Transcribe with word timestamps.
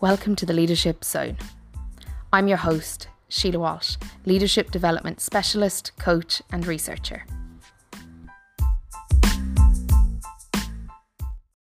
Welcome 0.00 0.36
to 0.36 0.46
the 0.46 0.52
Leadership 0.52 1.02
Zone. 1.02 1.36
I'm 2.32 2.46
your 2.46 2.56
host, 2.56 3.08
Sile 3.28 3.58
Walsh, 3.58 3.96
Leadership 4.26 4.70
Development 4.70 5.20
Specialist, 5.20 5.90
Coach, 5.98 6.40
and 6.52 6.64
Researcher. 6.64 7.26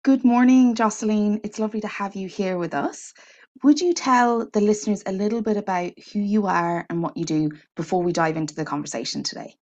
Good 0.04 0.24
morning, 0.24 0.76
Josselyne. 0.76 1.40
It's 1.42 1.58
lovely 1.58 1.80
to 1.80 1.88
have 1.88 2.14
you 2.14 2.28
here 2.28 2.56
with 2.56 2.72
us. 2.72 3.12
Would 3.64 3.80
you 3.80 3.94
tell 3.94 4.48
the 4.48 4.60
listeners 4.60 5.02
a 5.06 5.12
little 5.12 5.42
bit 5.42 5.56
about 5.56 5.90
who 6.12 6.20
you 6.20 6.46
are 6.46 6.86
and 6.88 7.02
what 7.02 7.16
you 7.16 7.24
do 7.24 7.50
before 7.74 8.04
we 8.04 8.12
dive 8.12 8.36
into 8.36 8.54
the 8.54 8.64
conversation 8.64 9.24
today? 9.24 9.56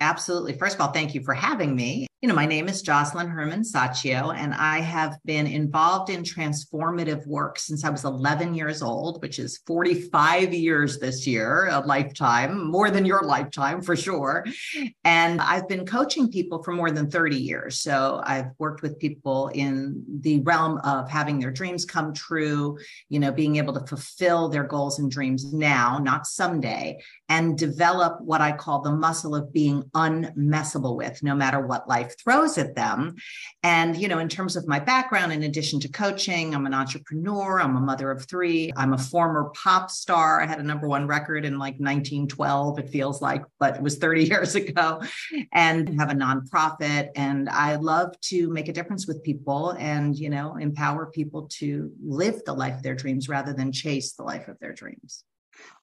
Absolutely. 0.00 0.54
First 0.54 0.76
of 0.76 0.80
all, 0.80 0.92
thank 0.92 1.14
you 1.14 1.22
for 1.22 1.34
having 1.34 1.76
me. 1.76 2.06
You 2.24 2.28
know, 2.28 2.34
my 2.34 2.46
name 2.46 2.70
is 2.70 2.82
Josselyne 2.82 3.28
Herman 3.30 3.64
Saccio, 3.64 4.34
and 4.34 4.54
I 4.54 4.80
have 4.80 5.18
been 5.26 5.46
involved 5.46 6.08
in 6.08 6.22
transformative 6.22 7.26
work 7.26 7.58
since 7.58 7.84
I 7.84 7.90
was 7.90 8.04
11 8.06 8.54
years 8.54 8.80
old, 8.80 9.20
which 9.20 9.38
is 9.38 9.60
45 9.66 10.54
years 10.54 10.98
this 10.98 11.26
year, 11.26 11.68
a 11.70 11.80
lifetime, 11.80 12.70
more 12.70 12.90
than 12.90 13.04
your 13.04 13.24
lifetime 13.24 13.82
for 13.82 13.94
sure. 13.94 14.46
And 15.04 15.38
I've 15.42 15.68
been 15.68 15.84
coaching 15.84 16.32
people 16.32 16.62
for 16.62 16.72
more 16.72 16.90
than 16.90 17.10
30 17.10 17.36
years. 17.36 17.82
So 17.82 18.22
I've 18.24 18.52
worked 18.58 18.80
with 18.80 18.98
people 18.98 19.48
in 19.48 20.02
the 20.20 20.40
realm 20.40 20.78
of 20.78 21.10
having 21.10 21.38
their 21.38 21.50
dreams 21.50 21.84
come 21.84 22.14
true, 22.14 22.78
you 23.10 23.18
know, 23.18 23.32
being 23.32 23.56
able 23.56 23.74
to 23.74 23.86
fulfill 23.86 24.48
their 24.48 24.64
goals 24.64 24.98
and 24.98 25.10
dreams 25.10 25.52
now, 25.52 25.98
not 25.98 26.26
someday, 26.26 27.02
and 27.28 27.58
develop 27.58 28.18
what 28.22 28.40
I 28.40 28.52
call 28.52 28.80
the 28.80 28.92
muscle 28.92 29.34
of 29.34 29.52
being 29.52 29.82
unmessable 29.94 30.96
with, 30.96 31.22
no 31.22 31.34
matter 31.34 31.60
what 31.60 31.86
life 31.86 32.13
throws 32.22 32.58
at 32.58 32.74
them. 32.74 33.16
And, 33.62 33.96
you 33.96 34.08
know, 34.08 34.18
in 34.18 34.28
terms 34.28 34.56
of 34.56 34.66
my 34.66 34.78
background, 34.78 35.32
in 35.32 35.42
addition 35.42 35.80
to 35.80 35.88
coaching, 35.88 36.54
I'm 36.54 36.66
an 36.66 36.74
entrepreneur, 36.74 37.60
I'm 37.60 37.76
a 37.76 37.80
mother 37.80 38.10
of 38.10 38.26
three, 38.26 38.72
I'm 38.76 38.92
a 38.92 38.98
former 38.98 39.50
pop 39.54 39.90
star. 39.90 40.40
I 40.40 40.46
had 40.46 40.60
a 40.60 40.62
number 40.62 40.88
one 40.88 41.06
record 41.06 41.44
in 41.44 41.58
like 41.58 41.74
1912, 41.74 42.78
it 42.78 42.90
feels 42.90 43.22
like, 43.22 43.44
but 43.58 43.76
it 43.76 43.82
was 43.82 43.98
30 43.98 44.24
years 44.34 44.54
ago, 44.54 45.02
and 45.52 46.00
have 46.00 46.10
a 46.10 46.14
nonprofit. 46.14 47.10
And 47.16 47.48
I 47.48 47.76
love 47.76 48.18
to 48.22 48.48
make 48.50 48.68
a 48.68 48.72
difference 48.72 49.06
with 49.06 49.22
people 49.22 49.70
and, 49.70 50.16
you 50.16 50.30
know, 50.30 50.56
empower 50.56 51.06
people 51.06 51.48
to 51.58 51.92
live 52.04 52.42
the 52.44 52.54
life 52.54 52.76
of 52.76 52.82
their 52.82 52.94
dreams 52.94 53.28
rather 53.28 53.52
than 53.52 53.72
chase 53.72 54.12
the 54.12 54.22
life 54.22 54.48
of 54.48 54.58
their 54.60 54.72
dreams. 54.72 55.24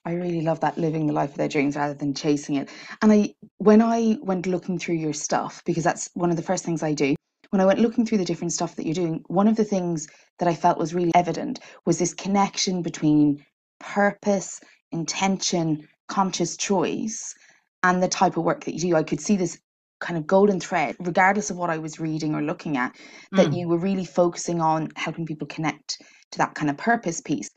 I 0.06 0.14
really 0.14 0.42
love 0.42 0.60
that 0.62 0.78
living 0.78 1.08
the 1.08 1.14
life 1.14 1.32
of 1.32 1.38
their 1.38 1.48
dreams 1.48 1.76
rather 1.76 1.94
than 1.94 2.14
chasing 2.14 2.56
it. 2.56 2.70
And 3.02 3.12
I 3.12 3.36
when 3.58 3.82
I 3.82 4.18
went 4.22 4.48
looking 4.48 4.80
through 4.80 4.96
your 4.96 5.14
stuff, 5.14 5.62
because 5.66 5.84
that's 5.84 6.10
one 6.14 6.32
of 6.32 6.38
the 6.38 6.44
first 6.44 6.66
things 6.66 6.82
I 6.84 6.94
do, 6.94 7.16
when 7.52 7.62
I 7.62 7.66
went 7.66 7.80
looking 7.80 8.06
through 8.06 8.18
the 8.18 8.26
different 8.26 8.54
stuff 8.54 8.76
that 8.76 8.86
you're 8.86 8.96
doing, 8.96 9.24
one 9.28 9.48
of 9.48 9.58
the 9.58 9.64
things 9.64 10.08
that 10.40 10.48
I 10.48 10.56
felt 10.56 10.78
was 10.78 10.94
really 10.94 11.14
evident 11.16 11.60
was 11.86 12.00
this 12.00 12.14
connection 12.14 12.82
between 12.82 13.46
purpose, 13.80 14.60
intention, 14.92 15.88
conscious 16.08 16.58
choice, 16.58 17.36
and 17.84 18.02
the 18.02 18.08
type 18.08 18.38
of 18.38 18.44
work 18.44 18.64
that 18.66 18.74
you 18.74 18.80
do. 18.80 18.96
I 18.96 19.04
could 19.04 19.22
see 19.22 19.36
this 19.36 19.60
kind 20.00 20.18
of 20.18 20.26
golden 20.26 20.60
thread, 20.60 20.96
regardless 21.00 21.52
of 21.52 21.58
what 21.58 21.70
I 21.70 21.78
was 21.78 22.00
reading 22.00 22.34
or 22.36 22.42
looking 22.42 22.76
at, 22.78 22.96
that 23.34 23.48
mm. 23.48 23.58
you 23.58 23.68
were 23.68 23.78
really 23.78 24.06
focusing 24.06 24.60
on 24.60 24.90
helping 24.96 25.26
people 25.26 25.48
connect 25.48 26.02
to 26.32 26.38
that 26.40 26.56
kind 26.56 26.70
of 26.70 26.78
purpose 26.78 27.22
piece. 27.22 27.50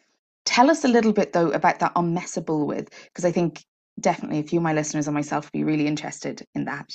Tell 0.44 0.70
us 0.70 0.84
a 0.84 0.88
little 0.88 1.12
bit 1.12 1.32
though 1.32 1.50
about 1.50 1.78
that 1.80 1.94
unmessable 1.94 2.66
with, 2.66 2.90
because 3.04 3.24
I 3.24 3.32
think 3.32 3.64
definitely 4.00 4.40
a 4.40 4.44
few 4.44 4.58
of 4.58 4.64
my 4.64 4.72
listeners 4.72 5.06
and 5.06 5.14
myself 5.14 5.46
would 5.46 5.52
be 5.58 5.64
really 5.64 5.86
interested 5.86 6.46
in 6.54 6.66
that. 6.66 6.90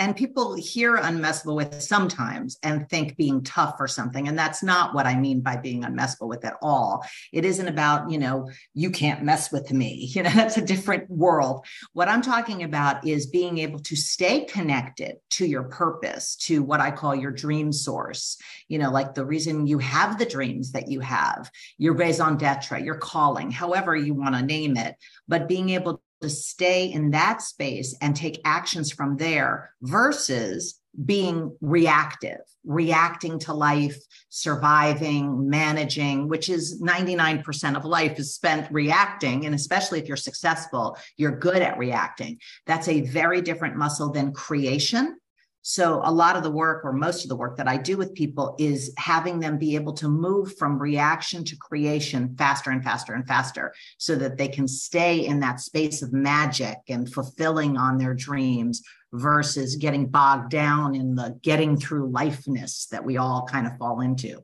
And 0.00 0.16
people 0.16 0.54
hear 0.54 0.96
unmessable 0.96 1.54
with 1.54 1.82
sometimes 1.82 2.58
and 2.62 2.88
think 2.88 3.18
being 3.18 3.44
tough 3.44 3.76
or 3.78 3.86
something. 3.86 4.28
And 4.28 4.38
that's 4.38 4.62
not 4.62 4.94
what 4.94 5.04
I 5.04 5.14
mean 5.14 5.42
by 5.42 5.58
being 5.58 5.82
unmessable 5.82 6.26
with 6.26 6.42
at 6.46 6.56
all. 6.62 7.04
It 7.34 7.44
isn't 7.44 7.68
about, 7.68 8.10
you 8.10 8.18
know, 8.18 8.48
you 8.72 8.90
can't 8.90 9.22
mess 9.22 9.52
with 9.52 9.70
me. 9.70 10.08
You 10.20 10.24
know, 10.24 10.30
that's 10.30 10.58
a 10.58 10.64
different 10.64 11.08
world. 11.08 11.64
What 11.92 12.08
I'm 12.08 12.20
talking 12.20 12.62
about 12.62 13.06
is 13.06 13.26
being 13.26 13.58
able 13.58 13.78
to 13.80 13.96
stay 13.96 14.44
connected 14.44 15.16
to 15.30 15.46
your 15.46 15.64
purpose, 15.64 16.36
to 16.46 16.62
what 16.62 16.80
I 16.80 16.90
call 16.90 17.14
your 17.14 17.30
dream 17.30 17.72
source. 17.72 18.36
You 18.68 18.78
know, 18.78 18.90
like 18.90 19.14
the 19.14 19.24
reason 19.24 19.66
you 19.66 19.78
have 19.78 20.18
the 20.18 20.26
dreams 20.26 20.72
that 20.72 20.90
you 20.90 21.00
have, 21.00 21.50
your 21.78 21.94
raison 21.94 22.36
d'etre, 22.38 22.82
your 22.82 22.96
calling, 22.96 23.50
however 23.50 23.94
you 23.96 24.14
want 24.14 24.34
to 24.34 24.42
name 24.42 24.76
it, 24.76 24.96
but 25.28 25.48
being 25.48 25.70
able 25.70 26.02
to 26.22 26.30
stay 26.30 26.86
in 26.92 27.10
that 27.10 27.42
space 27.42 27.96
and 28.00 28.14
take 28.14 28.40
actions 28.44 28.92
from 28.92 29.16
there 29.16 29.74
versus 29.82 30.80
being 31.04 31.56
reactive, 31.60 32.40
reacting 32.64 33.38
to 33.38 33.54
life, 33.54 33.96
surviving, 34.28 35.48
managing, 35.48 36.28
which 36.28 36.48
is 36.48 36.82
99% 36.82 37.76
of 37.76 37.84
life 37.84 38.18
is 38.18 38.34
spent 38.34 38.70
reacting. 38.72 39.46
And 39.46 39.54
especially 39.54 40.00
if 40.00 40.08
you're 40.08 40.16
successful, 40.16 40.98
you're 41.16 41.38
good 41.38 41.62
at 41.62 41.78
reacting. 41.78 42.38
That's 42.66 42.88
a 42.88 43.02
very 43.02 43.40
different 43.40 43.76
muscle 43.76 44.10
than 44.10 44.32
creation 44.32 45.16
so, 45.62 46.00
a 46.04 46.10
lot 46.12 46.36
of 46.36 46.42
the 46.42 46.50
work, 46.50 46.84
or 46.84 46.92
most 46.92 47.22
of 47.22 47.28
the 47.28 47.36
work 47.36 47.58
that 47.58 47.68
I 47.68 47.76
do 47.76 47.98
with 47.98 48.14
people, 48.14 48.54
is 48.58 48.94
having 48.96 49.40
them 49.40 49.58
be 49.58 49.74
able 49.74 49.92
to 49.94 50.08
move 50.08 50.56
from 50.56 50.78
reaction 50.78 51.44
to 51.44 51.56
creation 51.56 52.34
faster 52.38 52.70
and 52.70 52.82
faster 52.82 53.12
and 53.12 53.26
faster 53.26 53.74
so 53.98 54.16
that 54.16 54.38
they 54.38 54.48
can 54.48 54.66
stay 54.66 55.26
in 55.26 55.40
that 55.40 55.60
space 55.60 56.00
of 56.00 56.14
magic 56.14 56.78
and 56.88 57.12
fulfilling 57.12 57.76
on 57.76 57.98
their 57.98 58.14
dreams 58.14 58.82
versus 59.12 59.76
getting 59.76 60.06
bogged 60.06 60.50
down 60.50 60.94
in 60.94 61.14
the 61.14 61.38
getting 61.42 61.76
through 61.76 62.10
lifeness 62.10 62.86
that 62.86 63.04
we 63.04 63.18
all 63.18 63.46
kind 63.46 63.66
of 63.66 63.76
fall 63.76 64.00
into. 64.00 64.42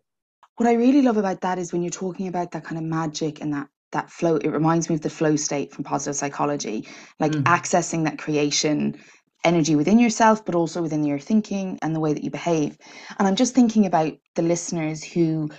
What 0.57 0.69
I 0.69 0.75
really 0.75 1.03
love 1.03 1.17
about 1.17 1.41
that 1.43 1.59
is 1.59 1.73
when 1.73 1.83
you're 1.83 1.91
talking 1.91 2.29
about 2.29 2.51
that 2.53 2.65
kind 2.65 2.79
of 2.79 2.85
magic 2.85 3.41
and 3.41 3.55
that 3.55 3.69
that 3.93 4.11
flow 4.11 4.37
it 4.37 4.49
reminds 4.49 4.89
me 4.89 4.97
of 4.97 5.01
the 5.01 5.09
flow 5.09 5.37
state 5.37 5.73
from 5.73 5.85
positive 5.85 6.17
psychology 6.17 6.89
like 7.21 7.33
mm. 7.33 7.43
accessing 7.45 8.05
that 8.05 8.19
creation 8.19 8.99
energy 9.45 9.77
within 9.77 9.99
yourself, 9.99 10.45
but 10.45 10.55
also 10.55 10.83
within 10.83 11.05
your 11.05 11.19
thinking 11.19 11.79
and 11.83 11.95
the 11.95 12.01
way 12.01 12.13
that 12.13 12.25
you 12.25 12.31
behave. 12.31 12.77
And 13.19 13.29
I'm 13.29 13.37
just 13.37 13.55
thinking 13.55 13.87
about 13.87 14.13
the 14.35 14.43
listeners 14.43 15.05
who 15.05 15.51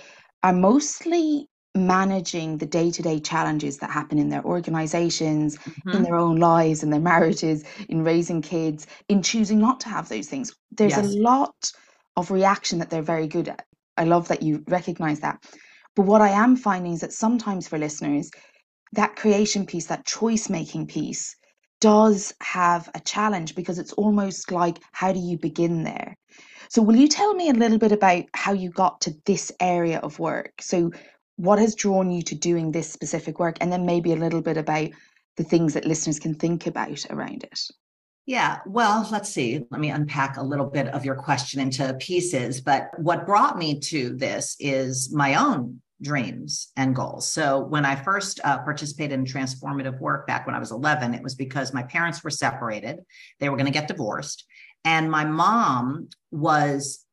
are 0.42 0.52
mostly 0.52 1.48
managing 1.74 2.58
the 2.58 2.66
day-to-day 2.66 3.20
challenges 3.20 3.78
that 3.78 3.90
happen 3.90 4.18
in 4.18 4.28
their 4.28 4.44
organizations 4.44 5.56
mm-hmm. 5.56 5.90
in 5.90 6.02
their 6.02 6.16
own 6.16 6.36
lives 6.36 6.82
in 6.82 6.90
their 6.90 7.00
marriages 7.00 7.62
in 7.88 8.02
raising 8.02 8.42
kids 8.42 8.86
in 9.08 9.22
choosing 9.22 9.58
not 9.58 9.78
to 9.78 9.88
have 9.88 10.08
those 10.08 10.28
things 10.28 10.52
there's 10.72 10.96
yes. 10.96 11.04
a 11.04 11.18
lot 11.18 11.72
of 12.16 12.30
reaction 12.30 12.78
that 12.78 12.90
they're 12.90 13.02
very 13.02 13.28
good 13.28 13.48
at 13.48 13.64
i 13.96 14.04
love 14.04 14.28
that 14.28 14.42
you 14.42 14.64
recognize 14.68 15.20
that 15.20 15.38
but 15.94 16.06
what 16.06 16.22
i 16.22 16.30
am 16.30 16.56
finding 16.56 16.94
is 16.94 17.00
that 17.00 17.12
sometimes 17.12 17.68
for 17.68 17.78
listeners 17.78 18.30
that 18.92 19.14
creation 19.14 19.66
piece 19.66 19.86
that 19.86 20.06
choice 20.06 20.48
making 20.48 20.86
piece 20.86 21.36
does 21.80 22.32
have 22.40 22.88
a 22.94 23.00
challenge 23.00 23.54
because 23.54 23.78
it's 23.78 23.92
almost 23.92 24.50
like 24.50 24.78
how 24.92 25.12
do 25.12 25.20
you 25.20 25.38
begin 25.38 25.84
there? 25.84 26.16
So, 26.68 26.82
will 26.82 26.96
you 26.96 27.08
tell 27.08 27.34
me 27.34 27.48
a 27.48 27.54
little 27.54 27.78
bit 27.78 27.92
about 27.92 28.24
how 28.34 28.52
you 28.52 28.70
got 28.70 29.00
to 29.02 29.14
this 29.24 29.50
area 29.60 29.98
of 29.98 30.18
work? 30.18 30.60
So, 30.60 30.92
what 31.36 31.58
has 31.58 31.74
drawn 31.74 32.10
you 32.10 32.22
to 32.22 32.34
doing 32.34 32.72
this 32.72 32.90
specific 32.90 33.38
work? 33.38 33.56
And 33.60 33.72
then 33.72 33.86
maybe 33.86 34.12
a 34.12 34.16
little 34.16 34.42
bit 34.42 34.56
about 34.56 34.90
the 35.36 35.44
things 35.44 35.74
that 35.74 35.86
listeners 35.86 36.18
can 36.18 36.34
think 36.34 36.66
about 36.66 37.06
around 37.10 37.44
it. 37.44 37.60
Yeah, 38.26 38.58
well, 38.66 39.08
let's 39.10 39.30
see. 39.30 39.64
Let 39.70 39.80
me 39.80 39.88
unpack 39.88 40.36
a 40.36 40.42
little 40.42 40.66
bit 40.66 40.88
of 40.88 41.04
your 41.04 41.14
question 41.14 41.60
into 41.60 41.94
pieces. 41.94 42.60
But 42.60 42.90
what 42.98 43.24
brought 43.24 43.56
me 43.56 43.80
to 43.80 44.14
this 44.16 44.54
is 44.60 45.10
my 45.14 45.36
own 45.36 45.80
dreams 46.00 46.70
and 46.76 46.94
goals. 46.94 47.30
So 47.30 47.60
when 47.60 47.84
I 47.84 47.96
first 47.96 48.40
uh, 48.44 48.58
participated 48.58 49.18
in 49.18 49.24
transformative 49.24 50.00
work 50.00 50.26
back 50.26 50.46
when 50.46 50.54
I 50.54 50.58
was 50.58 50.70
11, 50.70 51.14
it 51.14 51.22
was 51.22 51.34
because 51.34 51.74
my 51.74 51.82
parents 51.82 52.22
were 52.22 52.30
separated. 52.30 53.00
They 53.40 53.48
were 53.48 53.56
going 53.56 53.66
to 53.66 53.72
get 53.72 53.88
divorced. 53.88 54.44
And 54.84 55.10
my 55.10 55.24
mom 55.24 56.08
was 56.30 57.04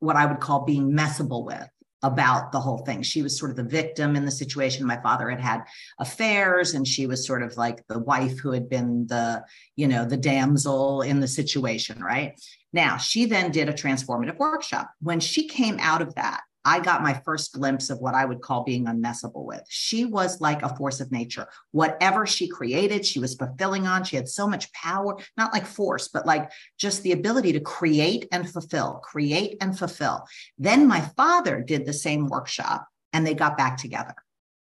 what 0.00 0.16
I 0.16 0.26
would 0.26 0.40
call 0.40 0.64
being 0.64 0.92
messable 0.92 1.44
with 1.44 1.68
about 2.02 2.52
the 2.52 2.60
whole 2.60 2.78
thing. 2.78 3.02
She 3.02 3.22
was 3.22 3.38
sort 3.38 3.50
of 3.50 3.56
the 3.56 3.64
victim 3.64 4.14
in 4.14 4.26
the 4.26 4.30
situation. 4.30 4.86
My 4.86 5.00
father 5.00 5.30
had 5.30 5.40
had 5.40 5.62
affairs 5.98 6.74
and 6.74 6.86
she 6.86 7.06
was 7.06 7.26
sort 7.26 7.42
of 7.42 7.56
like 7.56 7.86
the 7.86 7.98
wife 7.98 8.38
who 8.38 8.52
had 8.52 8.68
been 8.68 9.06
the, 9.06 9.42
you 9.74 9.88
know, 9.88 10.04
the 10.04 10.18
damsel 10.18 11.00
in 11.00 11.20
the 11.20 11.26
situation, 11.26 12.02
right? 12.04 12.38
Now, 12.74 12.98
she 12.98 13.24
then 13.24 13.50
did 13.50 13.70
a 13.70 13.72
transformative 13.72 14.36
workshop. 14.36 14.90
When 15.00 15.18
she 15.18 15.48
came 15.48 15.78
out 15.80 16.02
of 16.02 16.14
that, 16.16 16.42
I 16.64 16.80
got 16.80 17.02
my 17.02 17.12
first 17.24 17.52
glimpse 17.52 17.90
of 17.90 17.98
what 17.98 18.14
I 18.14 18.24
would 18.24 18.40
call 18.40 18.64
being 18.64 18.86
unmessable 18.86 19.44
with. 19.44 19.62
She 19.68 20.04
was 20.04 20.40
like 20.40 20.62
a 20.62 20.74
force 20.74 21.00
of 21.00 21.12
nature. 21.12 21.46
Whatever 21.72 22.26
she 22.26 22.48
created, 22.48 23.04
she 23.04 23.18
was 23.18 23.34
fulfilling 23.34 23.86
on. 23.86 24.04
She 24.04 24.16
had 24.16 24.28
so 24.28 24.46
much 24.46 24.72
power, 24.72 25.18
not 25.36 25.52
like 25.52 25.66
force, 25.66 26.08
but 26.08 26.26
like 26.26 26.50
just 26.78 27.02
the 27.02 27.12
ability 27.12 27.52
to 27.52 27.60
create 27.60 28.26
and 28.32 28.48
fulfill, 28.48 29.00
create 29.04 29.58
and 29.60 29.78
fulfill. 29.78 30.24
Then 30.56 30.88
my 30.88 31.00
father 31.00 31.60
did 31.60 31.84
the 31.84 31.92
same 31.92 32.28
workshop 32.28 32.86
and 33.12 33.26
they 33.26 33.34
got 33.34 33.58
back 33.58 33.76
together 33.76 34.14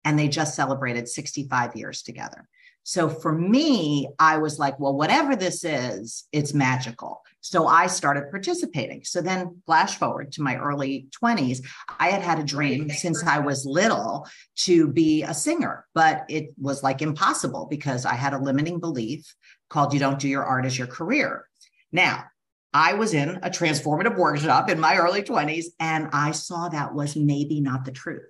and 0.06 0.18
they 0.18 0.30
just 0.30 0.56
celebrated 0.56 1.10
65 1.10 1.76
years 1.76 2.02
together. 2.04 2.48
So 2.84 3.10
for 3.10 3.32
me, 3.32 4.10
I 4.18 4.38
was 4.38 4.58
like, 4.58 4.80
well, 4.80 4.96
whatever 4.96 5.36
this 5.36 5.64
is, 5.64 6.28
it's 6.32 6.54
magical 6.54 7.22
So 7.42 7.68
I 7.68 7.88
started 7.88 8.30
participating. 8.30 9.04
So 9.04 9.22
then, 9.22 9.62
flash 9.66 9.98
forward 9.98 10.32
to 10.34 10.42
my 10.42 10.58
early 10.58 11.08
20s, 11.22 11.66
I 12.00 12.10
had 12.10 12.22
had 12.22 12.40
a 12.40 12.44
dream 12.44 12.90
since 12.90 13.24
I 13.24 13.40
was 13.40 13.66
little 13.66 14.28
to 14.58 14.88
be 14.88 15.24
a 15.24 15.34
singer, 15.34 15.86
but 15.94 16.26
it 16.30 16.54
was 16.60 16.84
like 16.84 17.02
impossible 17.02 17.68
because 17.70 18.06
I 18.06 18.14
had 18.14 18.34
a 18.34 18.38
limiting 18.38 18.80
belief 18.80 19.36
called 19.70 19.94
you 19.94 20.00
don't 20.00 20.20
do 20.20 20.28
your 20.28 20.46
art 20.46 20.66
as 20.66 20.78
your 20.78 20.88
career. 20.88 21.48
Now, 21.92 22.26
I 22.74 22.94
was 22.94 23.14
in 23.14 23.30
a 23.44 23.50
transformative 23.50 24.16
workshop 24.16 24.70
in 24.70 24.80
my 24.80 24.96
early 24.98 25.24
20s, 25.24 25.66
and 25.80 26.10
I 26.14 26.32
saw 26.32 26.70
that 26.70 26.94
was 26.94 27.16
maybe 27.16 27.60
not 27.60 27.84
the 27.86 27.92
truth. 27.92 28.24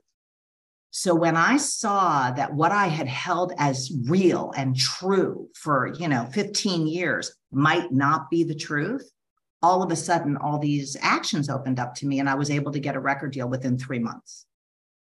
So 0.94 1.16
when 1.16 1.38
I 1.38 1.56
saw 1.56 2.32
that 2.32 2.54
what 2.54 2.74
I 2.74 2.88
had 2.88 3.08
held 3.08 3.54
as 3.58 3.92
real 4.08 4.52
and 4.58 4.76
true 4.76 5.48
for, 5.56 5.94
you 5.98 6.10
know, 6.10 6.26
15 6.34 6.86
years 6.86 7.34
might 7.52 7.94
not 7.94 8.30
be 8.30 8.44
the 8.44 8.56
truth, 8.56 9.10
all 9.64 9.82
of 9.82 9.92
a 9.92 9.96
sudden 9.96 10.36
all 10.38 10.60
these 10.60 10.98
actions 11.02 11.50
opened 11.50 11.80
up 11.80 11.96
to 11.96 12.08
me 12.08 12.20
and 12.20 12.30
I 12.30 12.36
was 12.36 12.52
able 12.52 12.74
to 12.74 12.80
get 12.80 12.96
a 12.96 13.00
record 13.00 13.32
deal 13.32 13.48
within 13.48 13.78
3 13.78 14.00
months. 14.00 14.46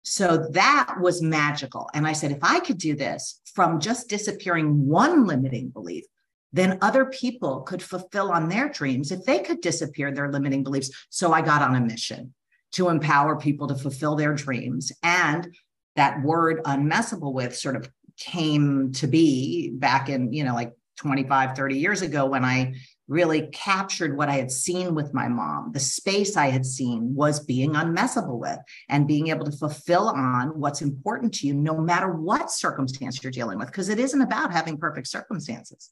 So 0.03 0.49
that 0.53 0.97
was 1.01 1.23
magical. 1.23 1.89
And 1.95 2.07
I 2.07 2.13
said, 2.13 2.33
if 2.33 2.43
I 2.43 2.61
could 2.61 2.79
do 2.79 2.97
this 2.97 3.41
from 3.55 3.79
just 3.79 4.09
disappearing 4.09 4.87
one 4.87 5.27
limiting 5.27 5.69
belief, 5.69 6.05
then 6.53 6.79
other 6.81 7.05
people 7.05 7.61
could 7.61 7.83
fulfill 7.83 8.33
on 8.33 8.49
their 8.49 8.69
dreams 8.69 9.13
if 9.13 9.25
they 9.25 9.41
could 9.41 9.61
disappear 9.61 10.11
their 10.11 10.33
limiting 10.33 10.65
beliefs. 10.65 10.91
So 11.11 11.33
I 11.33 11.43
got 11.43 11.63
on 11.63 11.77
a 11.77 11.81
mission 11.81 12.35
to 12.73 12.89
empower 12.89 13.37
people 13.37 13.69
to 13.69 13.75
fulfill 13.75 14.17
their 14.17 14.35
dreams. 14.35 14.91
And 15.03 15.55
that 15.99 16.23
word 16.23 16.63
unmessable 16.65 17.33
with 17.33 17.57
sort 17.57 17.75
of 17.75 17.91
came 18.17 18.93
to 18.93 19.09
be 19.09 19.71
back 19.71 20.09
in, 20.09 20.33
you 20.33 20.45
know, 20.45 20.55
like 20.55 20.73
25, 20.97 21.57
30 21.57 21.77
years 21.77 22.03
ago 22.03 22.25
when 22.25 22.45
I 22.45 22.75
really 23.09 23.49
captured 23.49 24.17
what 24.17 24.29
I 24.29 24.35
had 24.35 24.51
seen 24.51 24.95
with 24.95 25.13
my 25.13 25.27
mom. 25.27 25.73
The 25.73 25.81
space 25.81 26.37
I 26.37 26.51
had 26.51 26.65
seen 26.65 27.17
was 27.17 27.41
being 27.41 27.73
unmessable 27.73 28.39
with 28.39 28.59
and 28.89 29.09
being 29.09 29.29
able 29.29 29.47
to 29.47 29.57
fulfill 29.57 30.09
on 30.09 30.51
what's 30.61 30.83
important 30.83 31.35
to 31.35 31.49
you, 31.49 31.55
no 31.55 31.77
matter 31.77 32.13
what 32.13 32.53
circumstance 32.53 33.21
you're 33.21 33.33
dealing 33.33 33.59
with, 33.59 33.67
because 33.67 33.89
it 33.89 33.99
isn't 33.99 34.23
about 34.23 34.53
having 34.53 34.77
perfect 34.77 35.09
circumstances. 35.09 35.91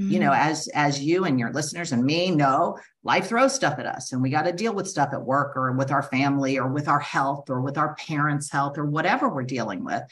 Mm-hmm. 0.00 0.10
You 0.10 0.20
know, 0.20 0.30
mm-hmm. 0.30 0.50
as 0.50 0.68
as 0.68 1.00
you 1.00 1.24
and 1.24 1.38
your 1.38 1.52
listeners 1.52 1.92
and 1.92 2.04
me 2.04 2.30
know, 2.30 2.78
life 3.02 3.28
throws 3.28 3.54
stuff 3.54 3.78
at 3.78 3.86
us 3.86 4.12
and 4.12 4.20
we 4.20 4.30
got 4.30 4.42
to 4.42 4.52
deal 4.52 4.74
with 4.74 4.88
stuff 4.88 5.10
at 5.12 5.22
work 5.22 5.56
or 5.56 5.72
with 5.72 5.90
our 5.90 6.02
family 6.02 6.58
or 6.58 6.68
with 6.68 6.86
our 6.86 7.00
health 7.00 7.48
or 7.48 7.62
with 7.62 7.78
our 7.78 7.94
parents' 7.94 8.50
health 8.50 8.76
or 8.76 8.84
whatever 8.84 9.28
we're 9.28 9.42
dealing 9.42 9.84
with. 9.84 10.02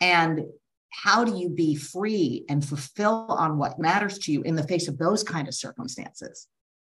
And 0.00 0.44
how 0.90 1.24
do 1.24 1.38
you 1.38 1.50
be 1.50 1.76
free 1.76 2.44
and 2.48 2.64
fulfill 2.64 3.26
on 3.28 3.58
what 3.58 3.78
matters 3.78 4.18
to 4.20 4.32
you 4.32 4.42
in 4.42 4.56
the 4.56 4.66
face 4.66 4.88
of 4.88 4.98
those 4.98 5.22
kind 5.22 5.46
of 5.46 5.54
circumstances? 5.54 6.48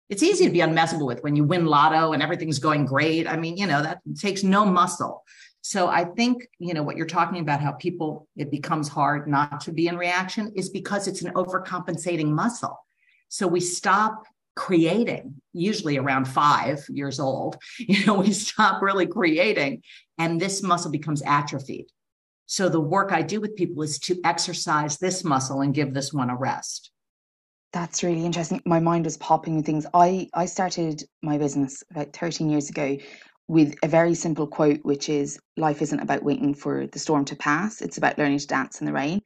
It's 0.09 0.23
easy 0.23 0.47
to 0.47 0.51
be 0.51 0.61
unmessable 0.61 1.07
with 1.07 1.23
when 1.23 1.37
you 1.37 1.45
win 1.45 1.67
lotto 1.67 2.13
and 2.13 2.23
everything's 2.23 2.59
going 2.59 2.87
great. 2.87 3.27
I 3.27 3.37
mean, 3.37 3.57
you 3.57 3.67
know, 3.67 3.83
that 3.83 4.01
takes 4.19 4.43
no 4.43 4.65
muscle. 4.65 5.25
So 5.63 5.89
I 5.89 6.05
think, 6.05 6.47
you 6.59 6.73
know, 6.73 6.83
what 6.83 6.97
you're 6.97 7.07
talking 7.07 7.41
about, 7.41 7.61
how 7.61 7.73
people, 7.73 8.29
it 8.37 8.51
becomes 8.51 8.89
hard 8.89 9.29
not 9.29 9.61
to 9.63 9.73
be 9.73 9.89
in 9.89 9.97
reaction 9.97 10.53
is 10.55 10.71
because 10.71 11.09
it's 11.09 11.23
an 11.23 11.35
overcompensating 11.35 12.29
muscle. 12.29 12.79
So 13.29 13.47
we 13.47 13.61
stop 13.61 14.25
creating, 14.57 15.35
usually 15.53 15.99
around 15.99 16.27
five 16.27 16.85
years 16.89 17.21
old, 17.21 17.57
you 17.79 18.07
know, 18.07 18.15
we 18.15 18.33
stop 18.33 18.83
really 18.83 19.07
creating 19.07 19.83
and 20.19 20.41
this 20.41 20.63
muscle 20.63 20.91
becomes 20.91 21.23
atrophied. 21.23 21.87
So 22.47 22.69
the 22.69 22.81
work 22.81 23.13
I 23.13 23.23
do 23.23 23.41
with 23.41 23.57
people 23.57 23.83
is 23.83 23.99
to 24.01 24.19
exercise 24.25 24.97
this 24.97 25.23
muscle 25.23 25.61
and 25.61 25.75
give 25.75 25.93
this 25.93 26.13
one 26.13 26.31
a 26.31 26.37
rest. 26.37 26.91
That's 27.75 28.03
really 28.03 28.25
interesting. 28.25 28.63
My 28.65 28.81
mind 28.81 29.05
was 29.05 29.19
popping 29.19 29.57
with 29.57 29.67
things. 29.67 29.87
I 29.93 30.29
I 30.33 30.47
started 30.47 31.05
my 31.23 31.37
business 31.37 31.85
about 31.91 32.15
13 32.15 32.49
years 32.49 32.71
ago 32.71 32.97
with 33.49 33.75
a 33.83 33.89
very 33.89 34.15
simple 34.15 34.47
quote, 34.47 34.81
which 34.83 35.09
is 35.09 35.41
life 35.57 35.81
isn't 35.81 36.01
about 36.01 36.23
waiting 36.23 36.55
for 36.55 36.87
the 36.87 36.99
storm 36.99 37.25
to 37.25 37.37
pass, 37.37 37.81
it's 37.81 37.97
about 37.97 38.19
learning 38.19 38.39
to 38.39 38.47
dance 38.47 38.81
in 38.81 38.87
the 38.87 38.93
rain. 38.93 39.23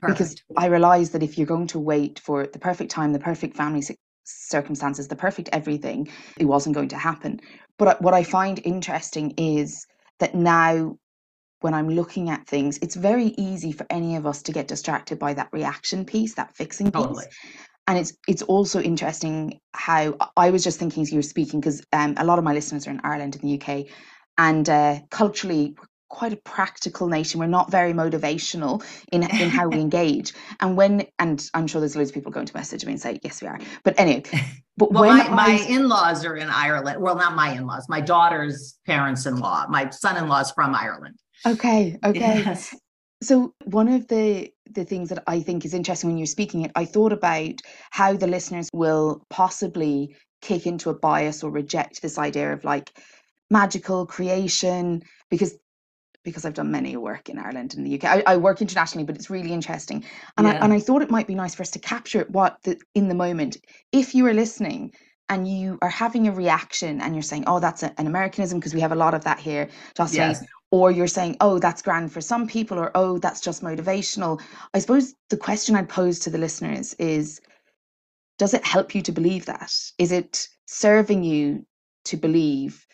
Perfect. 0.00 0.18
Because 0.18 0.36
I 0.56 0.66
realized 0.66 1.12
that 1.12 1.22
if 1.22 1.36
you're 1.36 1.46
going 1.46 1.66
to 1.68 1.78
wait 1.78 2.18
for 2.18 2.46
the 2.46 2.58
perfect 2.58 2.90
time, 2.90 3.12
the 3.12 3.18
perfect 3.18 3.56
family 3.56 3.82
circumstances, 4.24 5.08
the 5.08 5.16
perfect 5.16 5.48
everything, 5.52 6.08
it 6.38 6.44
wasn't 6.44 6.74
going 6.74 6.88
to 6.88 6.96
happen. 6.96 7.40
But 7.78 8.00
what 8.00 8.14
I 8.14 8.22
find 8.22 8.60
interesting 8.64 9.34
is 9.36 9.86
that 10.20 10.34
now 10.34 10.96
when 11.60 11.74
I'm 11.74 11.88
looking 11.88 12.30
at 12.30 12.46
things, 12.46 12.78
it's 12.82 12.94
very 12.94 13.34
easy 13.38 13.72
for 13.72 13.86
any 13.90 14.16
of 14.16 14.26
us 14.26 14.42
to 14.42 14.52
get 14.52 14.68
distracted 14.68 15.18
by 15.18 15.34
that 15.34 15.48
reaction 15.52 16.04
piece, 16.04 16.34
that 16.34 16.54
fixing 16.54 16.92
piece. 16.92 17.02
Totally 17.02 17.26
and 17.86 17.98
it's 17.98 18.12
it's 18.26 18.42
also 18.42 18.80
interesting 18.80 19.60
how 19.72 20.16
I 20.36 20.50
was 20.50 20.64
just 20.64 20.78
thinking 20.78 21.02
as 21.02 21.12
you 21.12 21.18
were 21.18 21.22
speaking 21.22 21.60
because 21.60 21.84
um, 21.92 22.14
a 22.16 22.24
lot 22.24 22.38
of 22.38 22.44
my 22.44 22.52
listeners 22.52 22.86
are 22.86 22.90
in 22.90 23.00
Ireland 23.04 23.36
and 23.36 23.42
the 23.42 23.60
UK, 23.60 23.86
and 24.38 24.68
uh, 24.68 25.00
culturally 25.10 25.74
we're 25.78 25.86
quite 26.08 26.32
a 26.32 26.36
practical 26.36 27.08
nation. 27.08 27.40
We're 27.40 27.46
not 27.46 27.70
very 27.70 27.92
motivational 27.92 28.84
in 29.12 29.22
in 29.22 29.50
how 29.50 29.68
we 29.68 29.80
engage. 29.80 30.32
And 30.60 30.76
when 30.76 31.06
and 31.18 31.46
I'm 31.54 31.66
sure 31.66 31.80
there's 31.80 31.96
loads 31.96 32.10
of 32.10 32.14
people 32.14 32.32
going 32.32 32.46
to 32.46 32.56
message 32.56 32.84
me 32.86 32.92
and 32.92 33.00
say 33.00 33.18
yes 33.22 33.42
we 33.42 33.48
are. 33.48 33.58
But 33.82 33.98
anyway, 33.98 34.22
but 34.76 34.92
well, 34.92 35.02
when 35.02 35.18
my, 35.18 35.28
my 35.28 35.66
in-laws 35.68 36.24
are 36.24 36.36
in 36.36 36.48
Ireland. 36.48 37.02
Well, 37.02 37.16
not 37.16 37.34
my 37.34 37.52
in-laws. 37.52 37.86
My 37.88 38.00
daughter's 38.00 38.78
parents-in-law. 38.86 39.66
My 39.68 39.90
son-in-law's 39.90 40.52
from 40.52 40.74
Ireland. 40.74 41.16
Okay. 41.46 41.98
Okay. 42.04 42.18
Yes. 42.18 42.74
So 43.24 43.54
one 43.64 43.88
of 43.88 44.08
the 44.08 44.52
the 44.70 44.84
things 44.84 45.08
that 45.08 45.22
I 45.26 45.40
think 45.40 45.64
is 45.64 45.74
interesting 45.74 46.10
when 46.10 46.18
you're 46.18 46.26
speaking 46.26 46.62
it, 46.62 46.72
I 46.74 46.84
thought 46.84 47.12
about 47.12 47.60
how 47.90 48.14
the 48.14 48.26
listeners 48.26 48.68
will 48.72 49.24
possibly 49.30 50.16
kick 50.42 50.66
into 50.66 50.90
a 50.90 50.94
bias 50.94 51.42
or 51.42 51.50
reject 51.50 52.02
this 52.02 52.18
idea 52.18 52.52
of 52.52 52.64
like 52.64 52.92
magical 53.50 54.06
creation 54.06 55.02
because 55.30 55.56
because 56.22 56.44
I've 56.44 56.54
done 56.54 56.70
many 56.70 56.96
work 56.96 57.28
in 57.28 57.38
Ireland 57.38 57.74
and 57.74 57.86
the 57.86 57.94
UK. 57.96 58.04
I, 58.04 58.22
I 58.26 58.36
work 58.38 58.62
internationally, 58.62 59.04
but 59.04 59.14
it's 59.14 59.28
really 59.28 59.52
interesting. 59.52 60.04
And 60.38 60.46
yeah. 60.46 60.54
I 60.54 60.56
and 60.56 60.72
I 60.72 60.80
thought 60.80 61.02
it 61.02 61.10
might 61.10 61.26
be 61.26 61.34
nice 61.34 61.54
for 61.54 61.62
us 61.62 61.70
to 61.72 61.78
capture 61.78 62.26
what 62.28 62.58
the 62.62 62.78
in 62.94 63.08
the 63.08 63.14
moment. 63.14 63.56
If 63.92 64.14
you 64.14 64.26
are 64.26 64.34
listening 64.34 64.92
and 65.28 65.48
you 65.48 65.78
are 65.82 65.88
having 65.88 66.28
a 66.28 66.32
reaction 66.32 67.00
and 67.00 67.14
you're 67.14 67.22
saying, 67.22 67.44
oh, 67.46 67.60
that's 67.60 67.82
a, 67.82 67.92
an 67.98 68.06
Americanism, 68.06 68.58
because 68.58 68.74
we 68.74 68.80
have 68.80 68.92
a 68.92 68.96
lot 68.96 69.14
of 69.14 69.24
that 69.24 69.38
here, 69.38 69.68
Josselyne, 69.96 70.14
yes 70.14 70.44
or 70.74 70.90
you're 70.90 71.06
saying, 71.06 71.36
oh, 71.40 71.60
that's 71.60 71.82
grand 71.82 72.12
for 72.12 72.20
some 72.20 72.48
people, 72.48 72.80
or 72.80 72.90
oh, 72.96 73.16
that's 73.18 73.40
just 73.40 73.62
motivational. 73.62 74.42
I 74.74 74.80
suppose 74.80 75.14
the 75.30 75.36
question 75.36 75.76
I'd 75.76 75.88
pose 75.88 76.18
to 76.20 76.30
the 76.30 76.38
listeners 76.38 76.94
is 76.94 77.40
Does 78.38 78.54
it 78.54 78.66
help 78.66 78.92
you 78.92 79.00
to 79.02 79.12
believe 79.12 79.46
that? 79.46 79.72
Is 79.98 80.10
it 80.10 80.48
serving 80.66 81.22
you 81.22 81.64
to 82.06 82.16
believe 82.16 82.84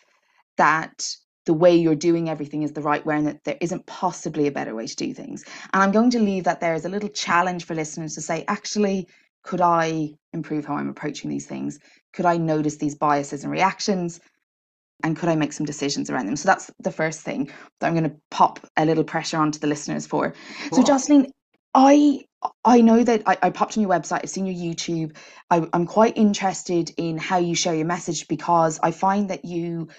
that 0.57 1.07
the 1.47 1.55
way 1.55 1.75
you're 1.75 1.95
doing 1.95 2.29
everything 2.29 2.61
is 2.61 2.73
the 2.73 2.83
right 2.83 3.03
way 3.03 3.17
and 3.17 3.25
that 3.25 3.43
there 3.45 3.57
isn't 3.61 3.87
possibly 3.87 4.45
a 4.45 4.51
better 4.51 4.75
way 4.75 4.85
to 4.85 4.95
do 4.95 5.11
things? 5.11 5.43
And 5.73 5.81
I'm 5.81 5.91
going 5.91 6.11
to 6.11 6.19
leave 6.19 6.43
that 6.43 6.59
there 6.59 6.75
as 6.75 6.85
a 6.85 6.89
little 6.89 7.09
challenge 7.09 7.65
for 7.65 7.73
listeners 7.73 8.13
to 8.13 8.21
say, 8.21 8.45
actually, 8.47 9.07
could 9.41 9.59
I 9.59 10.11
improve 10.33 10.65
how 10.65 10.75
I'm 10.75 10.89
approaching 10.89 11.31
these 11.31 11.47
things? 11.47 11.79
Could 12.13 12.25
I 12.25 12.37
notice 12.37 12.77
these 12.77 12.95
biases 12.95 13.43
and 13.43 13.51
reactions? 13.51 14.19
and 15.03 15.17
could 15.17 15.29
I 15.29 15.35
make 15.35 15.53
some 15.53 15.65
decisions 15.65 16.09
around 16.09 16.27
them? 16.27 16.35
So 16.35 16.47
that's 16.47 16.71
the 16.79 16.91
first 16.91 17.21
thing 17.21 17.49
that 17.79 17.87
I'm 17.87 17.93
going 17.93 18.09
to 18.09 18.15
pop 18.29 18.59
a 18.77 18.85
little 18.85 19.03
pressure 19.03 19.37
onto 19.37 19.59
the 19.59 19.67
listeners 19.67 20.05
for. 20.05 20.33
Cool. 20.69 20.83
So 20.83 20.93
Josselyne, 20.93 21.29
I 21.73 22.25
I 22.65 22.81
know 22.81 23.03
that 23.03 23.21
I, 23.27 23.37
I, 23.43 23.49
popped 23.51 23.77
on 23.77 23.83
your 23.83 23.91
website, 23.91 24.21
I've 24.23 24.29
seen 24.29 24.47
your 24.47 24.55
YouTube. 24.55 25.15
I, 25.51 25.67
I'm 25.73 25.85
quite 25.85 26.17
interested 26.17 26.91
in 26.97 27.19
how 27.19 27.37
you 27.37 27.53
share 27.53 27.75
your 27.75 27.85
message 27.85 28.27
because 28.27 28.79
I 28.81 28.89
find 28.89 29.29
that 29.29 29.45
you, 29.45 29.89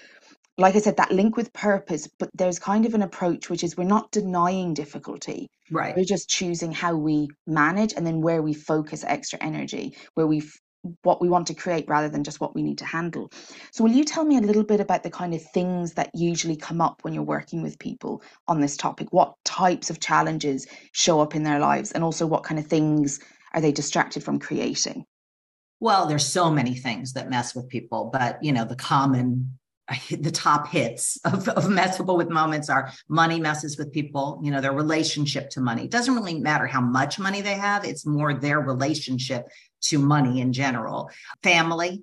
like 0.57 0.75
I 0.75 0.79
said, 0.79 0.97
that 0.97 1.13
link 1.13 1.37
with 1.37 1.53
purpose, 1.53 2.09
but 2.19 2.29
there's 2.33 2.59
kind 2.59 2.85
of 2.85 2.95
an 2.95 3.01
approach 3.01 3.49
which 3.49 3.63
is 3.63 3.77
we're 3.77 3.85
not 3.85 4.11
denying 4.11 4.73
difficulty. 4.73 5.47
Right. 5.71 5.95
We're 5.95 6.03
just 6.03 6.27
choosing 6.27 6.73
how 6.73 6.95
we 6.95 7.29
manage 7.47 7.93
and 7.93 8.05
then 8.05 8.19
where 8.21 8.41
we 8.41 8.53
focus 8.53 9.05
extra 9.07 9.39
energy, 9.41 9.95
where 10.15 10.27
we 10.27 10.43
what 11.03 11.21
we 11.21 11.29
want 11.29 11.47
to 11.47 11.53
create 11.53 11.87
rather 11.87 12.09
than 12.09 12.23
just 12.23 12.41
what 12.41 12.55
we 12.55 12.61
need 12.61 12.77
to 12.77 12.85
handle. 12.85 13.31
So, 13.71 13.83
will 13.83 13.91
you 13.91 14.03
tell 14.03 14.25
me 14.25 14.37
a 14.37 14.41
little 14.41 14.63
bit 14.63 14.79
about 14.79 15.03
the 15.03 15.09
kind 15.09 15.33
of 15.33 15.41
things 15.51 15.93
that 15.93 16.11
usually 16.13 16.55
come 16.55 16.81
up 16.81 17.03
when 17.03 17.13
you're 17.13 17.23
working 17.23 17.61
with 17.61 17.79
people 17.79 18.21
on 18.47 18.61
this 18.61 18.77
topic? 18.77 19.11
What 19.11 19.35
types 19.45 19.89
of 19.89 19.99
challenges 19.99 20.67
show 20.91 21.19
up 21.19 21.35
in 21.35 21.43
their 21.43 21.59
lives, 21.59 21.91
and 21.91 22.03
also 22.03 22.27
what 22.27 22.43
kind 22.43 22.59
of 22.59 22.67
things 22.67 23.19
are 23.53 23.61
they 23.61 23.71
distracted 23.71 24.23
from 24.23 24.39
creating? 24.39 25.05
Well, 25.79 26.05
there's 26.05 26.25
so 26.25 26.49
many 26.49 26.75
things 26.75 27.13
that 27.13 27.29
mess 27.29 27.55
with 27.55 27.67
people, 27.69 28.09
but 28.11 28.43
you 28.43 28.51
know, 28.51 28.65
the 28.65 28.75
common 28.75 29.57
the 30.09 30.31
top 30.31 30.67
hits 30.67 31.17
of, 31.25 31.47
of 31.49 31.65
messable 31.65 32.17
with 32.17 32.29
moments 32.29 32.69
are 32.69 32.91
money 33.09 33.39
messes 33.39 33.77
with 33.77 33.91
people, 33.91 34.39
you 34.43 34.51
know, 34.51 34.61
their 34.61 34.73
relationship 34.73 35.49
to 35.51 35.61
money. 35.61 35.85
It 35.85 35.91
doesn't 35.91 36.15
really 36.15 36.39
matter 36.39 36.67
how 36.67 36.81
much 36.81 37.19
money 37.19 37.41
they 37.41 37.55
have, 37.55 37.85
it's 37.85 38.05
more 38.05 38.33
their 38.33 38.59
relationship 38.59 39.47
to 39.83 39.99
money 39.99 40.39
in 40.39 40.53
general. 40.53 41.09
Family 41.41 42.01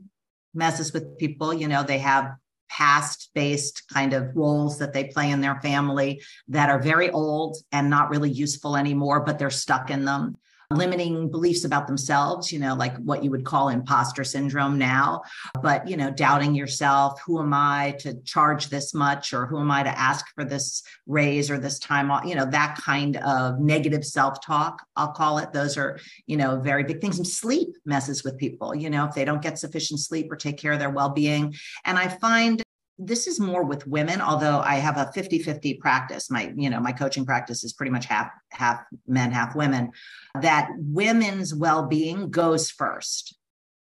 messes 0.55 0.93
with 0.93 1.19
people, 1.19 1.55
you 1.55 1.69
know, 1.69 1.83
they 1.83 1.99
have 1.99 2.33
past 2.69 3.31
based 3.35 3.83
kind 3.93 4.13
of 4.13 4.37
roles 4.37 4.79
that 4.79 4.93
they 4.93 5.05
play 5.05 5.31
in 5.31 5.41
their 5.41 5.57
family 5.61 6.23
that 6.49 6.71
are 6.71 6.79
very 6.79 7.11
old 7.11 7.57
and 7.73 7.91
not 7.91 8.11
really 8.11 8.31
useful 8.31 8.77
anymore, 8.77 9.21
but 9.21 9.39
they're 9.39 9.51
stuck 9.51 9.91
in 9.91 10.05
them. 10.05 10.37
Limiting 10.71 11.29
beliefs 11.31 11.65
about 11.65 11.87
themselves, 11.87 12.53
you 12.53 12.59
know, 12.59 12.75
like 12.75 12.97
what 12.99 13.25
you 13.25 13.31
would 13.31 13.45
call 13.45 13.69
imposter 13.69 14.23
syndrome 14.23 14.79
now, 14.79 15.23
but, 15.63 15.87
you 15.89 15.97
know, 15.97 16.11
doubting 16.11 16.55
yourself. 16.55 17.21
Who 17.23 17.41
am 17.41 17.53
I 17.53 17.97
to 18.01 18.15
charge 18.23 18.69
this 18.69 18.95
much? 18.95 19.33
Or 19.33 19.47
who 19.47 19.59
am 19.59 19.71
I 19.71 19.83
to 19.83 19.99
ask 19.99 20.27
for 20.35 20.45
this 20.45 20.83
raise 21.07 21.51
or 21.51 21.59
this 21.59 21.79
time 21.79 22.11
off? 22.11 22.25
You 22.25 22.37
know, 22.37 22.47
that 22.47 22.77
kind 22.77 23.17
of 23.17 23.59
negative 23.59 24.05
self 24.05 24.45
talk, 24.45 24.87
I'll 24.95 25.13
call 25.13 25.39
it. 25.39 25.53
Those 25.53 25.77
are, 25.77 25.99
you 26.27 26.37
know, 26.37 26.61
very 26.61 26.85
big 26.85 27.01
things. 27.01 27.19
And 27.19 27.27
sleep 27.27 27.77
messes 27.85 28.23
with 28.23 28.39
people, 28.39 28.75
you 28.75 28.91
know, 28.91 29.07
if 29.07 29.15
they 29.15 29.25
don't 29.25 29.43
get 29.43 29.59
sufficient 29.59 30.01
sleep 30.01 30.31
or 30.31 30.37
take 30.37 30.59
care 30.59 30.73
of 30.73 30.79
their 30.79 30.91
well 30.91 31.11
being. 31.11 31.55
And 31.85 31.99
I 31.99 32.09
find 32.09 32.63
this 33.03 33.27
is 33.27 33.41
more 33.41 33.65
with 33.65 33.87
women 33.87 34.21
although 34.21 34.61
i 34.61 34.75
have 34.75 34.97
a 34.97 35.11
50-50 35.17 35.79
practice. 35.81 36.31
My 36.31 36.53
you 36.57 36.71
know 36.71 36.81
my 36.81 36.93
coaching 36.93 37.25
practice 37.25 37.65
is 37.65 37.73
pretty 37.73 37.91
much 37.91 38.07
half 38.07 38.31
half 38.51 38.81
men 39.07 39.33
half 39.33 39.55
women 39.55 39.93
that 40.41 40.71
women's 40.77 41.55
well-being 41.55 42.31
goes 42.31 42.71
first 42.71 43.37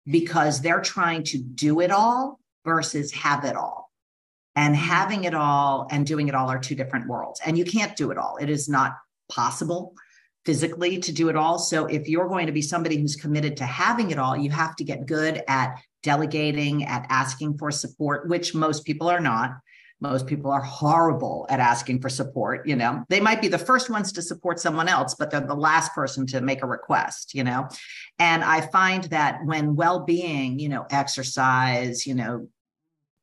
because 0.06 0.61
they're 0.61 0.80
trying 0.80 1.23
to 1.25 1.38
do 1.38 1.80
it 1.80 1.90
all 1.90 2.40
versus 2.64 3.12
have 3.12 3.44
it 3.44 3.56
all. 3.56 3.90
And 4.56 4.76
having 4.76 5.25
it 5.25 5.35
all 5.35 5.88
and 5.90 6.06
doing 6.06 6.28
it 6.28 6.35
all 6.35 6.49
are 6.49 6.61
two 6.61 6.76
different 6.76 7.09
worlds 7.09 7.40
and 7.44 7.59
you 7.59 7.64
can't 7.64 7.97
do 7.97 8.11
it 8.12 8.18
all. 8.18 8.37
It 8.37 8.49
is 8.49 8.68
not 8.68 8.97
possible 9.28 9.94
physically 10.44 10.99
to 10.99 11.12
do 11.12 11.28
it 11.28 11.37
all. 11.37 11.59
So 11.59 11.87
if 11.87 12.09
you're 12.09 12.28
going 12.28 12.47
to 12.47 12.52
be 12.52 12.62
somebody 12.62 13.00
who's 13.00 13.16
committed 13.16 13.56
to 13.56 13.64
having 13.64 14.11
it 14.12 14.18
all 14.18 14.37
you 14.37 14.50
have 14.50 14.76
to 14.76 14.85
get 14.85 15.06
good 15.06 15.42
at 15.49 15.80
delegating, 16.04 16.84
at 16.84 17.06
asking 17.08 17.58
for 17.58 17.73
support, 17.73 18.28
which 18.28 18.54
most 18.54 18.84
people 18.84 19.08
are 19.08 19.20
not. 19.20 19.56
Most 20.00 20.26
people 20.26 20.50
are 20.50 20.61
horrible 20.61 21.46
at 21.49 21.61
asking 21.61 22.02
for 22.02 22.11
support. 22.11 22.68
You 22.68 22.76
know, 22.76 23.04
they 23.08 23.20
might 23.20 23.40
be 23.40 23.49
the 23.49 23.58
first 23.58 23.88
ones 23.88 24.12
to 24.12 24.23
support 24.23 24.61
someone 24.61 24.87
else, 24.87 25.14
but 25.14 25.30
they're 25.30 25.40
the 25.40 25.54
last 25.54 25.94
person 25.94 26.26
to 26.26 26.40
make 26.42 26.62
a 26.62 26.66
request, 26.66 27.32
you 27.34 27.42
know. 27.42 27.68
And 28.18 28.44
I 28.44 28.61
find 28.61 29.04
that 29.04 29.38
when 29.44 29.76
well 29.76 30.04
being, 30.04 30.58
you 30.58 30.68
know, 30.68 30.87
exercise, 30.90 32.06
you 32.06 32.14
know, 32.14 32.49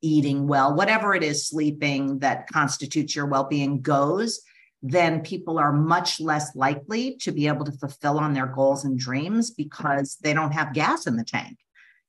eating 0.00 0.48
well, 0.48 0.74
whatever 0.74 1.14
it 1.14 1.22
is, 1.22 1.46
sleeping 1.46 2.18
that 2.18 2.48
constitutes 2.48 3.14
your 3.14 3.26
well 3.26 3.44
being 3.44 3.80
goes, 3.80 4.40
then 4.82 5.20
people 5.20 5.58
are 5.58 5.72
much 5.72 6.20
less 6.20 6.56
likely 6.56 7.16
to 7.18 7.30
be 7.30 7.46
able 7.46 7.64
to 7.64 7.72
fulfill 7.72 8.18
on 8.18 8.32
their 8.32 8.46
goals 8.46 8.84
and 8.84 8.98
dreams 8.98 9.52
because 9.52 10.16
they 10.22 10.34
don't 10.34 10.52
have 10.52 10.74
gas 10.74 11.06
in 11.06 11.16
the 11.16 11.22
tank 11.24 11.56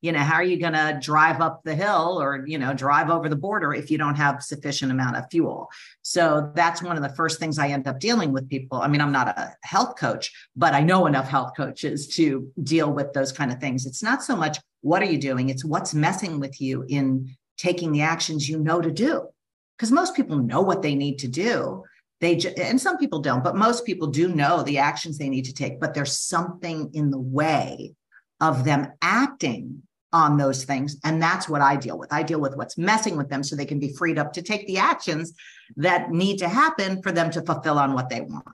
you 0.03 0.11
know 0.11 0.19
how 0.19 0.35
are 0.35 0.43
you 0.43 0.57
going 0.57 0.73
to 0.73 0.99
drive 1.01 1.39
up 1.39 1.61
the 1.63 1.73
hill 1.73 2.21
or 2.21 2.43
you 2.45 2.57
know 2.57 2.73
drive 2.73 3.09
over 3.09 3.29
the 3.29 3.37
border 3.37 3.73
if 3.73 3.89
you 3.89 3.97
don't 3.97 4.15
have 4.15 4.43
sufficient 4.43 4.91
amount 4.91 5.15
of 5.15 5.23
fuel? 5.31 5.69
So 6.01 6.51
that's 6.53 6.83
one 6.83 6.97
of 6.97 7.03
the 7.03 7.15
first 7.15 7.39
things 7.39 7.57
i 7.57 7.69
end 7.69 7.87
up 7.87 8.01
dealing 8.01 8.33
with 8.33 8.49
people. 8.49 8.81
I 8.81 8.89
mean 8.89 8.99
i'm 8.99 9.13
not 9.13 9.29
a 9.29 9.55
health 9.63 9.95
coach 9.97 10.31
but 10.57 10.73
i 10.73 10.81
know 10.81 11.07
enough 11.07 11.29
health 11.29 11.53
coaches 11.55 12.07
to 12.15 12.51
deal 12.61 12.91
with 12.91 13.13
those 13.13 13.31
kind 13.31 13.51
of 13.51 13.59
things. 13.59 13.85
It's 13.85 14.03
not 14.03 14.21
so 14.23 14.35
much 14.35 14.59
what 14.81 15.01
are 15.01 15.05
you 15.05 15.17
doing 15.17 15.49
it's 15.49 15.63
what's 15.63 15.93
messing 15.93 16.41
with 16.41 16.59
you 16.59 16.85
in 16.89 17.33
taking 17.57 17.93
the 17.93 18.01
actions 18.01 18.49
you 18.49 18.59
know 18.59 18.81
to 18.81 18.91
do. 18.91 19.29
Because 19.77 19.91
most 19.91 20.15
people 20.15 20.37
know 20.37 20.61
what 20.61 20.81
they 20.81 20.95
need 20.95 21.19
to 21.19 21.29
do. 21.29 21.83
They 22.19 22.37
and 22.57 22.79
some 22.79 22.97
people 22.97 23.19
don't 23.19 23.43
but 23.43 23.55
most 23.55 23.85
people 23.85 24.07
do 24.07 24.27
know 24.27 24.63
the 24.63 24.79
actions 24.79 25.17
they 25.17 25.29
need 25.29 25.45
to 25.45 25.53
take 25.53 25.79
but 25.79 25.93
there's 25.93 26.17
something 26.17 26.89
in 26.93 27.09
the 27.09 27.19
way 27.19 27.95
of 28.43 28.65
them 28.65 28.91
acting 29.01 29.83
on 30.13 30.37
those 30.37 30.63
things. 30.63 30.97
And 31.03 31.21
that's 31.21 31.49
what 31.49 31.61
I 31.61 31.75
deal 31.75 31.97
with. 31.97 32.13
I 32.13 32.23
deal 32.23 32.39
with 32.39 32.55
what's 32.55 32.77
messing 32.77 33.17
with 33.17 33.29
them 33.29 33.43
so 33.43 33.55
they 33.55 33.65
can 33.65 33.79
be 33.79 33.93
freed 33.93 34.19
up 34.19 34.31
to 34.33 34.41
take 34.41 34.65
the 34.67 34.77
actions 34.77 35.33
that 35.75 36.11
need 36.11 36.37
to 36.37 36.47
happen 36.47 37.01
for 37.01 37.11
them 37.11 37.31
to 37.31 37.41
fulfill 37.41 37.79
on 37.79 37.93
what 37.93 38.09
they 38.09 38.21
want. 38.21 38.45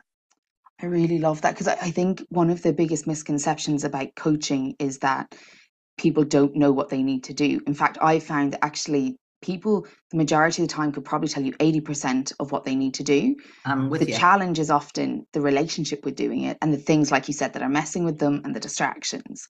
I 0.81 0.85
really 0.85 1.19
love 1.19 1.41
that 1.41 1.51
because 1.51 1.67
I 1.67 1.91
think 1.91 2.25
one 2.29 2.49
of 2.49 2.61
the 2.63 2.71
biggest 2.71 3.05
misconceptions 3.05 3.83
about 3.83 4.15
coaching 4.15 4.75
is 4.79 4.99
that 4.99 5.35
people 5.97 6.23
don't 6.23 6.55
know 6.55 6.71
what 6.71 6.87
they 6.87 7.03
need 7.03 7.25
to 7.25 7.33
do. 7.33 7.59
In 7.67 7.73
fact, 7.73 7.97
I 8.01 8.19
found 8.19 8.53
that 8.53 8.63
actually 8.63 9.17
people 9.41 9.87
the 10.11 10.17
majority 10.17 10.61
of 10.61 10.67
the 10.67 10.73
time 10.73 10.91
could 10.91 11.05
probably 11.05 11.27
tell 11.27 11.43
you 11.43 11.53
80% 11.53 12.33
of 12.39 12.51
what 12.51 12.65
they 12.65 12.75
need 12.75 12.93
to 12.95 13.03
do 13.03 13.35
um, 13.65 13.89
the 13.89 14.05
you. 14.05 14.13
challenge 14.13 14.59
is 14.59 14.69
often 14.69 15.25
the 15.33 15.41
relationship 15.41 16.03
with 16.03 16.15
doing 16.15 16.43
it 16.43 16.57
and 16.61 16.73
the 16.73 16.77
things 16.77 17.11
like 17.11 17.27
you 17.27 17.33
said 17.33 17.53
that 17.53 17.61
are 17.61 17.69
messing 17.69 18.03
with 18.03 18.19
them 18.19 18.41
and 18.43 18.53
the 18.53 18.59
distractions 18.59 19.47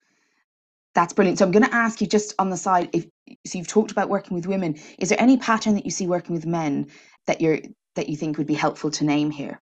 that's 0.99 1.13
brilliant. 1.13 1.39
So 1.39 1.45
I'm 1.45 1.51
going 1.51 1.63
to 1.63 1.73
ask 1.73 2.01
you 2.01 2.07
just 2.07 2.35
on 2.39 2.49
the 2.49 2.57
side 2.57 2.89
if 2.91 3.07
so 3.45 3.57
you've 3.57 3.69
talked 3.69 3.89
about 3.89 4.09
working 4.09 4.35
with 4.35 4.47
women. 4.47 4.77
Is 4.97 5.07
there 5.07 5.21
any 5.21 5.37
pattern 5.37 5.75
that 5.75 5.85
you 5.85 5.91
see 5.91 6.07
working 6.07 6.35
with 6.35 6.45
men 6.45 6.87
that 7.25 7.39
you're 7.39 7.59
that 7.95 8.09
you 8.09 8.17
think 8.17 8.37
would 8.37 8.47
be 8.47 8.53
helpful 8.53 8.91
to 8.91 9.05
name 9.05 9.31
here? 9.31 9.61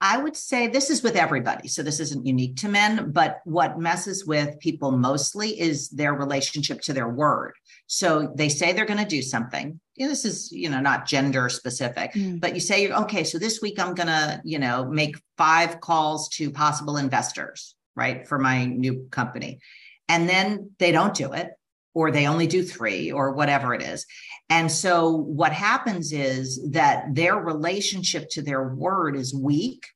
I 0.00 0.18
would 0.18 0.36
say 0.36 0.66
this 0.66 0.90
is 0.90 1.04
with 1.04 1.14
everybody. 1.14 1.68
So 1.68 1.84
this 1.84 2.00
isn't 2.00 2.26
unique 2.26 2.56
to 2.56 2.68
men, 2.68 3.12
but 3.12 3.38
what 3.44 3.78
messes 3.78 4.26
with 4.26 4.58
people 4.58 4.90
mostly 4.90 5.60
is 5.60 5.90
their 5.90 6.14
relationship 6.14 6.80
to 6.82 6.92
their 6.92 7.08
word. 7.08 7.52
So 7.86 8.32
they 8.36 8.48
say 8.48 8.72
they're 8.72 8.84
going 8.84 9.04
to 9.04 9.16
do 9.16 9.22
something. 9.22 9.78
You 9.94 10.06
know, 10.06 10.10
this 10.10 10.24
is, 10.24 10.50
you 10.50 10.70
know, 10.70 10.80
not 10.80 11.06
gender 11.06 11.48
specific, 11.48 12.12
mm. 12.14 12.40
but 12.40 12.54
you 12.54 12.60
say, 12.60 12.92
okay, 12.92 13.22
so 13.22 13.38
this 13.38 13.60
week 13.60 13.78
I'm 13.78 13.94
going 13.94 14.08
to, 14.08 14.40
you 14.44 14.58
know, 14.60 14.88
make 14.88 15.16
five 15.36 15.80
calls 15.80 16.28
to 16.30 16.50
possible 16.50 16.96
investors, 16.96 17.74
right, 17.96 18.26
for 18.26 18.38
my 18.38 18.66
new 18.66 19.08
company 19.10 19.60
and 20.08 20.28
then 20.28 20.70
they 20.78 20.92
don't 20.92 21.14
do 21.14 21.32
it 21.32 21.50
or 21.94 22.10
they 22.10 22.26
only 22.26 22.46
do 22.46 22.62
three 22.62 23.10
or 23.10 23.32
whatever 23.32 23.74
it 23.74 23.82
is. 23.82 24.06
And 24.50 24.70
so 24.70 25.10
what 25.10 25.52
happens 25.52 26.12
is 26.12 26.60
that 26.70 27.14
their 27.14 27.36
relationship 27.36 28.28
to 28.30 28.42
their 28.42 28.68
word 28.68 29.16
is 29.16 29.34
weak. 29.34 29.86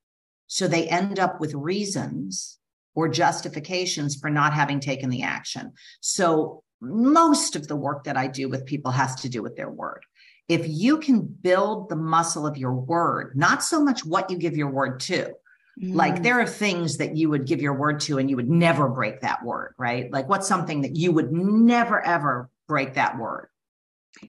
So 0.46 0.68
they 0.68 0.88
end 0.88 1.18
up 1.18 1.40
with 1.40 1.54
reasons 1.54 2.58
or 2.94 3.08
justifications 3.08 4.16
for 4.16 4.28
not 4.28 4.52
having 4.52 4.80
taken 4.80 5.08
the 5.08 5.22
action. 5.22 5.72
So 6.00 6.62
most 6.80 7.56
of 7.56 7.68
the 7.68 7.76
work 7.76 8.04
that 8.04 8.16
I 8.16 8.26
do 8.26 8.48
with 8.48 8.66
people 8.66 8.90
has 8.90 9.14
to 9.22 9.28
do 9.28 9.42
with 9.42 9.56
their 9.56 9.70
word. 9.70 10.04
If 10.48 10.66
you 10.68 10.98
can 10.98 11.22
build 11.22 11.88
the 11.88 11.96
muscle 11.96 12.46
of 12.46 12.58
your 12.58 12.74
word, 12.74 13.32
not 13.36 13.62
so 13.62 13.82
much 13.82 14.04
what 14.04 14.28
you 14.28 14.36
give 14.36 14.56
your 14.56 14.70
word 14.70 15.00
to, 15.00 15.32
Mm. 15.80 15.94
Like 15.94 16.22
there 16.22 16.40
are 16.40 16.46
things 16.46 16.98
that 16.98 17.16
you 17.16 17.28
would 17.30 17.46
give 17.46 17.62
your 17.62 17.74
word 17.74 18.00
to 18.00 18.18
and 18.18 18.28
you 18.28 18.36
would 18.36 18.50
never 18.50 18.88
break 18.88 19.20
that 19.20 19.44
word, 19.44 19.74
right? 19.78 20.12
Like 20.12 20.28
what's 20.28 20.46
something 20.46 20.82
that 20.82 20.96
you 20.96 21.12
would 21.12 21.32
never 21.32 22.04
ever 22.04 22.50
break 22.68 22.94
that 22.94 23.18
word? 23.18 23.48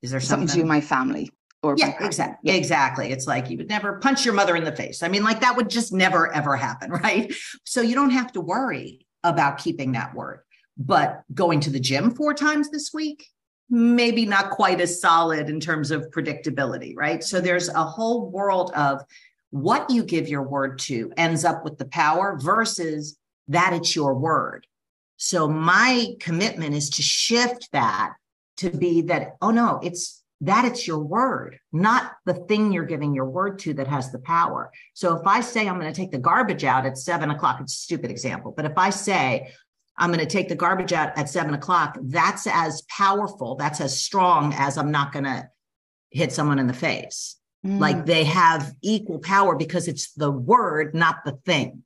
Is 0.01 0.11
there 0.11 0.19
something, 0.19 0.47
something 0.47 0.63
to 0.63 0.67
my 0.67 0.81
family? 0.81 1.31
Or 1.61 1.75
yeah, 1.77 2.03
exactly. 2.03 2.51
Yeah. 2.51 2.57
Exactly. 2.57 3.11
It's 3.11 3.25
like 3.27 3.49
you 3.49 3.57
would 3.57 3.69
never 3.69 3.99
punch 3.99 4.25
your 4.25 4.33
mother 4.33 4.55
in 4.55 4.65
the 4.65 4.75
face. 4.75 5.01
I 5.01 5.07
mean, 5.07 5.23
like 5.23 5.39
that 5.41 5.55
would 5.55 5.69
just 5.69 5.93
never 5.93 6.33
ever 6.33 6.55
happen, 6.55 6.91
right? 7.03 7.33
So 7.63 7.81
you 7.81 7.95
don't 7.95 8.09
have 8.11 8.31
to 8.33 8.41
worry 8.41 9.05
about 9.23 9.57
keeping 9.57 9.93
that 9.93 10.13
word. 10.13 10.41
But 10.77 11.23
going 11.33 11.59
to 11.61 11.69
the 11.69 11.79
gym 11.79 12.11
four 12.11 12.33
times 12.33 12.69
this 12.69 12.91
week, 12.93 13.27
maybe 13.69 14.25
not 14.25 14.49
quite 14.49 14.81
as 14.81 14.99
solid 14.99 15.49
in 15.49 15.59
terms 15.59 15.91
of 15.91 16.09
predictability, 16.09 16.93
right? 16.95 17.23
So 17.23 17.39
there's 17.39 17.69
a 17.69 17.83
whole 17.83 18.29
world 18.29 18.71
of 18.75 19.01
what 19.53 19.91
you 19.91 20.03
give 20.03 20.27
your 20.27 20.41
word 20.41 20.79
to 20.79 21.13
ends 21.15 21.45
up 21.45 21.63
with 21.63 21.77
the 21.77 21.85
power 21.85 22.39
versus 22.41 23.19
that 23.47 23.71
it's 23.71 23.95
your 23.95 24.15
word. 24.15 24.65
So 25.17 25.47
my 25.47 26.15
commitment 26.19 26.73
is 26.73 26.89
to 26.89 27.03
shift 27.03 27.69
that 27.71 28.13
to 28.57 28.71
be 28.71 29.03
that, 29.03 29.35
oh 29.43 29.51
no, 29.51 29.79
it's 29.83 30.23
that 30.41 30.65
it's 30.65 30.87
your 30.87 30.97
word, 30.97 31.59
not 31.71 32.13
the 32.25 32.33
thing 32.33 32.71
you're 32.71 32.83
giving 32.83 33.13
your 33.13 33.29
word 33.29 33.59
to 33.59 33.75
that 33.75 33.85
has 33.85 34.11
the 34.11 34.17
power. 34.17 34.71
So 34.95 35.15
if 35.17 35.27
I 35.27 35.41
say 35.41 35.69
I'm 35.69 35.79
going 35.79 35.93
to 35.93 36.01
take 36.01 36.11
the 36.11 36.17
garbage 36.17 36.63
out 36.63 36.87
at 36.87 36.97
seven 36.97 37.29
o'clock, 37.29 37.59
it's 37.61 37.75
a 37.75 37.77
stupid 37.77 38.09
example, 38.09 38.55
but 38.57 38.65
if 38.65 38.75
I 38.75 38.89
say 38.89 39.53
I'm 39.97 40.11
going 40.11 40.19
to 40.19 40.25
take 40.25 40.49
the 40.49 40.55
garbage 40.55 40.93
out 40.93 41.15
at 41.15 41.29
seven 41.29 41.53
o'clock, 41.53 41.99
that's 42.01 42.47
as 42.47 42.81
powerful, 42.89 43.55
that's 43.55 43.81
as 43.81 44.03
strong 44.03 44.51
as 44.55 44.79
I'm 44.79 44.89
not 44.89 45.11
going 45.11 45.25
to 45.25 45.47
hit 46.09 46.31
someone 46.31 46.57
in 46.57 46.65
the 46.65 46.73
face. 46.73 47.35
Mm. 47.65 47.79
Like 47.79 48.05
they 48.05 48.23
have 48.23 48.73
equal 48.81 49.19
power 49.19 49.55
because 49.55 49.87
it's 49.87 50.11
the 50.13 50.31
word, 50.31 50.93
not 50.93 51.17
the 51.25 51.33
thing. 51.45 51.83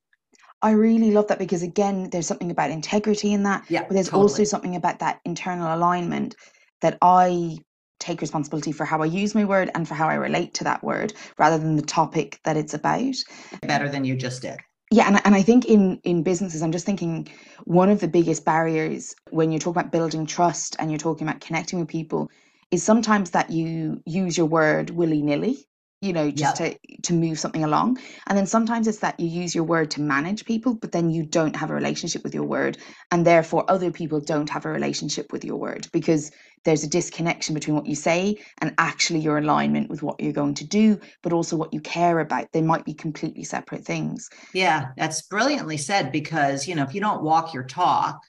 I 0.60 0.72
really 0.72 1.12
love 1.12 1.28
that 1.28 1.38
because 1.38 1.62
again, 1.62 2.10
there's 2.10 2.26
something 2.26 2.50
about 2.50 2.70
integrity 2.70 3.32
in 3.32 3.44
that. 3.44 3.64
Yeah. 3.68 3.82
But 3.82 3.94
there's 3.94 4.08
totally. 4.08 4.22
also 4.22 4.44
something 4.44 4.74
about 4.74 4.98
that 4.98 5.20
internal 5.24 5.74
alignment 5.74 6.34
that 6.80 6.98
I 7.00 7.58
take 8.00 8.20
responsibility 8.20 8.72
for 8.72 8.84
how 8.84 9.02
I 9.02 9.06
use 9.06 9.34
my 9.34 9.44
word 9.44 9.70
and 9.74 9.86
for 9.86 9.94
how 9.94 10.08
I 10.08 10.14
relate 10.14 10.54
to 10.54 10.64
that 10.64 10.82
word 10.82 11.12
rather 11.36 11.58
than 11.58 11.76
the 11.76 11.82
topic 11.82 12.40
that 12.44 12.56
it's 12.56 12.74
about. 12.74 13.14
Better 13.62 13.88
than 13.88 14.04
you 14.04 14.16
just 14.16 14.42
did. 14.42 14.58
Yeah, 14.90 15.06
and, 15.06 15.20
and 15.24 15.34
I 15.34 15.42
think 15.42 15.66
in 15.66 16.00
in 16.02 16.22
businesses, 16.22 16.62
I'm 16.62 16.72
just 16.72 16.86
thinking 16.86 17.28
one 17.64 17.90
of 17.90 18.00
the 18.00 18.08
biggest 18.08 18.44
barriers 18.44 19.14
when 19.30 19.52
you 19.52 19.58
talk 19.58 19.76
about 19.76 19.92
building 19.92 20.24
trust 20.24 20.76
and 20.78 20.90
you're 20.90 20.98
talking 20.98 21.28
about 21.28 21.40
connecting 21.40 21.78
with 21.78 21.88
people 21.88 22.30
is 22.70 22.82
sometimes 22.82 23.30
that 23.30 23.50
you 23.50 24.02
use 24.04 24.36
your 24.36 24.46
word 24.46 24.90
willy 24.90 25.22
nilly 25.22 25.68
you 26.00 26.12
know 26.12 26.30
just 26.30 26.60
yep. 26.60 26.78
to 26.80 27.02
to 27.02 27.12
move 27.12 27.38
something 27.38 27.64
along. 27.64 27.98
And 28.26 28.38
then 28.38 28.46
sometimes 28.46 28.86
it's 28.86 28.98
that 28.98 29.18
you 29.18 29.28
use 29.28 29.54
your 29.54 29.64
word 29.64 29.90
to 29.92 30.00
manage 30.00 30.44
people 30.44 30.74
but 30.74 30.92
then 30.92 31.10
you 31.10 31.24
don't 31.24 31.56
have 31.56 31.70
a 31.70 31.74
relationship 31.74 32.22
with 32.22 32.34
your 32.34 32.44
word 32.44 32.78
and 33.10 33.26
therefore 33.26 33.64
other 33.68 33.90
people 33.90 34.20
don't 34.20 34.50
have 34.50 34.64
a 34.64 34.70
relationship 34.70 35.32
with 35.32 35.44
your 35.44 35.56
word 35.56 35.88
because 35.92 36.30
there's 36.64 36.84
a 36.84 36.88
disconnection 36.88 37.54
between 37.54 37.76
what 37.76 37.86
you 37.86 37.94
say 37.94 38.36
and 38.60 38.74
actually 38.78 39.20
your 39.20 39.38
alignment 39.38 39.88
with 39.88 40.02
what 40.02 40.20
you're 40.20 40.32
going 40.32 40.54
to 40.54 40.66
do 40.66 41.00
but 41.22 41.32
also 41.32 41.56
what 41.56 41.72
you 41.72 41.80
care 41.80 42.20
about. 42.20 42.52
They 42.52 42.62
might 42.62 42.84
be 42.84 42.94
completely 42.94 43.44
separate 43.44 43.84
things. 43.84 44.28
Yeah 44.54 44.88
that's 44.96 45.22
brilliantly 45.22 45.78
said 45.78 46.12
because 46.12 46.68
you 46.68 46.74
know 46.74 46.84
if 46.84 46.94
you 46.94 47.00
don't 47.00 47.22
walk 47.22 47.54
your 47.54 47.64
talk 47.64 48.20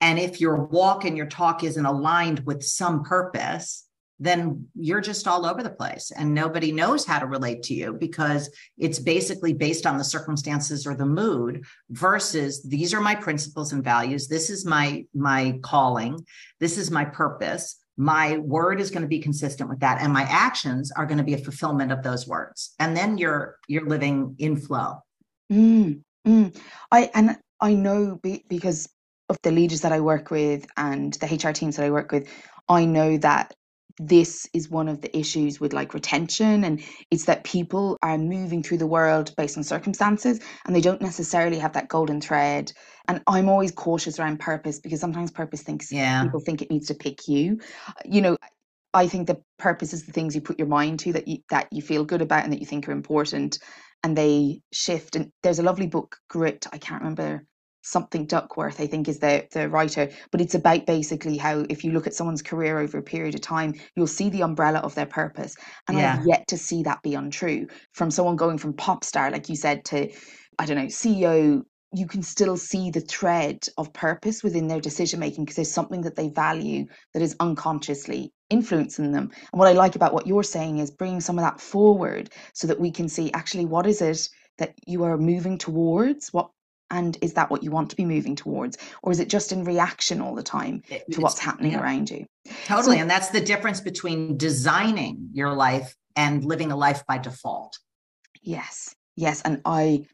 and 0.00 0.18
if 0.18 0.40
your 0.40 0.64
walk 0.64 1.04
and 1.04 1.16
your 1.16 1.26
talk 1.26 1.64
isn't 1.64 1.86
aligned 1.86 2.40
with 2.40 2.62
some 2.62 3.02
purpose 3.04 3.86
then 4.20 4.68
you're 4.74 5.00
just 5.00 5.26
all 5.26 5.46
over 5.46 5.62
the 5.62 5.70
place 5.70 6.12
and 6.14 6.32
nobody 6.32 6.70
knows 6.70 7.06
how 7.06 7.18
to 7.18 7.26
relate 7.26 7.62
to 7.62 7.74
you 7.74 7.94
because 7.94 8.50
it's 8.76 8.98
basically 8.98 9.54
based 9.54 9.86
on 9.86 9.96
the 9.96 10.04
circumstances 10.04 10.86
or 10.86 10.94
the 10.94 11.06
mood 11.06 11.64
versus 11.88 12.62
these 12.62 12.92
are 12.92 13.00
my 13.00 13.14
principles 13.14 13.72
and 13.72 13.82
values. 13.82 14.28
This 14.28 14.50
is 14.50 14.66
my 14.66 15.06
my 15.14 15.58
calling. 15.62 16.24
This 16.60 16.76
is 16.76 16.90
my 16.90 17.06
purpose. 17.06 17.76
My 17.96 18.36
word 18.38 18.78
is 18.78 18.90
going 18.90 19.02
to 19.02 19.08
be 19.08 19.20
consistent 19.20 19.70
with 19.70 19.80
that. 19.80 20.02
And 20.02 20.12
my 20.12 20.22
actions 20.24 20.92
are 20.92 21.06
going 21.06 21.18
to 21.18 21.24
be 21.24 21.34
a 21.34 21.38
fulfillment 21.38 21.90
of 21.90 22.02
those 22.02 22.28
words. 22.28 22.74
And 22.78 22.94
then 22.94 23.16
you're 23.16 23.56
you're 23.68 23.88
living 23.88 24.36
in 24.38 24.58
flow. 24.58 25.02
Mm, 25.50 26.02
mm. 26.26 26.56
i 26.92 27.10
and 27.14 27.36
i 27.60 27.74
know 27.74 28.20
be, 28.22 28.44
because 28.48 28.88
of 29.30 29.38
the 29.42 29.52
leaders 29.52 29.82
that 29.82 29.92
i 29.92 30.00
work 30.00 30.30
with 30.30 30.66
and 30.76 31.14
the 31.14 31.26
hr 31.26 31.52
teams 31.52 31.76
that 31.76 31.86
i 31.86 31.90
work 31.90 32.12
with 32.12 32.28
i 32.68 32.84
know 32.84 33.16
that 33.16 33.54
this 34.00 34.48
is 34.54 34.70
one 34.70 34.88
of 34.88 35.02
the 35.02 35.16
issues 35.16 35.60
with 35.60 35.74
like 35.74 35.92
retention 35.92 36.64
and 36.64 36.82
it's 37.10 37.26
that 37.26 37.44
people 37.44 37.98
are 38.02 38.16
moving 38.16 38.62
through 38.62 38.78
the 38.78 38.86
world 38.86 39.34
based 39.36 39.58
on 39.58 39.62
circumstances 39.62 40.40
and 40.64 40.74
they 40.74 40.80
don't 40.80 41.02
necessarily 41.02 41.58
have 41.58 41.74
that 41.74 41.88
golden 41.88 42.20
thread. 42.20 42.72
And 43.08 43.22
i'm 43.26 43.48
always 43.48 43.72
cautious 43.72 44.18
around 44.18 44.40
purpose 44.40 44.80
because 44.80 45.00
sometimes 45.00 45.30
purpose 45.30 45.62
thinks 45.62 45.92
yeah. 45.92 46.22
people 46.24 46.40
think 46.40 46.62
it 46.62 46.70
needs 46.70 46.88
to 46.88 46.94
pick 46.94 47.28
you. 47.28 47.60
You 48.06 48.22
know 48.22 48.38
i 48.94 49.06
think 49.06 49.26
the 49.26 49.42
purpose 49.58 49.92
is 49.92 50.06
the 50.06 50.12
things 50.12 50.34
you 50.34 50.40
put 50.40 50.58
your 50.58 50.68
mind 50.68 51.00
to 51.00 51.12
that 51.12 51.28
you 51.28 51.38
that 51.50 51.68
you 51.70 51.82
feel 51.82 52.04
good 52.04 52.22
about 52.22 52.44
and 52.44 52.52
that 52.52 52.60
you 52.60 52.66
think 52.66 52.88
are 52.88 52.92
important 52.92 53.58
and 54.02 54.16
they 54.16 54.62
shift. 54.72 55.14
And 55.14 55.30
there's 55.42 55.58
a 55.58 55.62
lovely 55.64 55.86
book 55.86 56.16
grit 56.30 56.66
i 56.72 56.78
can't 56.78 57.02
remember 57.02 57.44
something 57.82 58.26
Duckworth, 58.26 58.80
I 58.80 58.86
think 58.86 59.08
is 59.08 59.18
the 59.18 59.46
the 59.52 59.68
writer, 59.68 60.08
but 60.30 60.40
it's 60.40 60.54
about 60.54 60.86
basically 60.86 61.36
how 61.36 61.64
if 61.68 61.84
you 61.84 61.92
look 61.92 62.06
at 62.06 62.14
someone's 62.14 62.42
career 62.42 62.78
over 62.78 62.98
a 62.98 63.02
period 63.02 63.34
of 63.34 63.40
time, 63.40 63.74
you'll 63.96 64.06
see 64.06 64.28
the 64.30 64.42
umbrella 64.42 64.78
of 64.80 64.94
their 64.94 65.06
purpose. 65.06 65.56
And 65.88 65.98
yeah. 65.98 66.18
I've 66.18 66.26
yet 66.26 66.46
to 66.48 66.58
see 66.58 66.82
that 66.84 67.02
be 67.02 67.14
untrue. 67.14 67.66
From 67.92 68.10
someone 68.10 68.36
going 68.36 68.58
from 68.58 68.74
pop 68.74 69.04
star, 69.04 69.30
like 69.30 69.48
you 69.48 69.56
said, 69.56 69.84
to 69.86 70.10
I 70.58 70.66
don't 70.66 70.76
know, 70.76 70.86
CEO, 70.86 71.62
you 71.92 72.06
can 72.06 72.22
still 72.22 72.56
see 72.56 72.90
the 72.90 73.00
thread 73.00 73.64
of 73.76 73.92
purpose 73.92 74.44
within 74.44 74.68
their 74.68 74.80
decision 74.80 75.18
making 75.18 75.44
because 75.44 75.56
there's 75.56 75.72
something 75.72 76.02
that 76.02 76.14
they 76.14 76.28
value 76.28 76.86
that 77.14 77.22
is 77.22 77.34
unconsciously 77.40 78.32
influencing 78.48 79.10
them. 79.12 79.30
And 79.52 79.58
what 79.58 79.68
I 79.68 79.72
like 79.72 79.96
about 79.96 80.14
what 80.14 80.26
you're 80.26 80.42
saying 80.42 80.78
is 80.78 80.90
bringing 80.90 81.20
some 81.20 81.38
of 81.38 81.44
that 81.44 81.60
forward 81.60 82.30
so 82.52 82.66
that 82.66 82.78
we 82.78 82.90
can 82.90 83.08
see 83.08 83.32
actually 83.32 83.64
what 83.64 83.86
is 83.86 84.02
it 84.02 84.28
that 84.58 84.74
you 84.86 85.02
are 85.04 85.16
moving 85.16 85.58
towards 85.58 86.32
what 86.32 86.50
and 86.90 87.16
is 87.20 87.34
that 87.34 87.50
what 87.50 87.62
you 87.62 87.70
want 87.70 87.90
to 87.90 87.96
be 87.96 88.04
moving 88.04 88.36
towards? 88.36 88.78
Or 89.02 89.12
is 89.12 89.20
it 89.20 89.28
just 89.28 89.52
in 89.52 89.64
reaction 89.64 90.20
all 90.20 90.34
the 90.34 90.42
time 90.42 90.82
to 91.12 91.20
what's 91.20 91.38
happening 91.38 91.72
yeah. 91.72 91.82
around 91.82 92.10
you? 92.10 92.26
Totally 92.66 92.96
so, 92.96 93.02
and 93.02 93.10
that's 93.10 93.28
the 93.28 93.40
difference 93.40 93.80
between 93.80 94.36
designing 94.36 95.30
your 95.32 95.54
life 95.54 95.94
and 96.16 96.44
living 96.44 96.72
a 96.72 96.76
life 96.76 97.04
by 97.06 97.18
default. 97.18 97.78
Yes 98.42 98.94
yes 99.20 99.42
and 99.42 99.60
i 99.64 100.04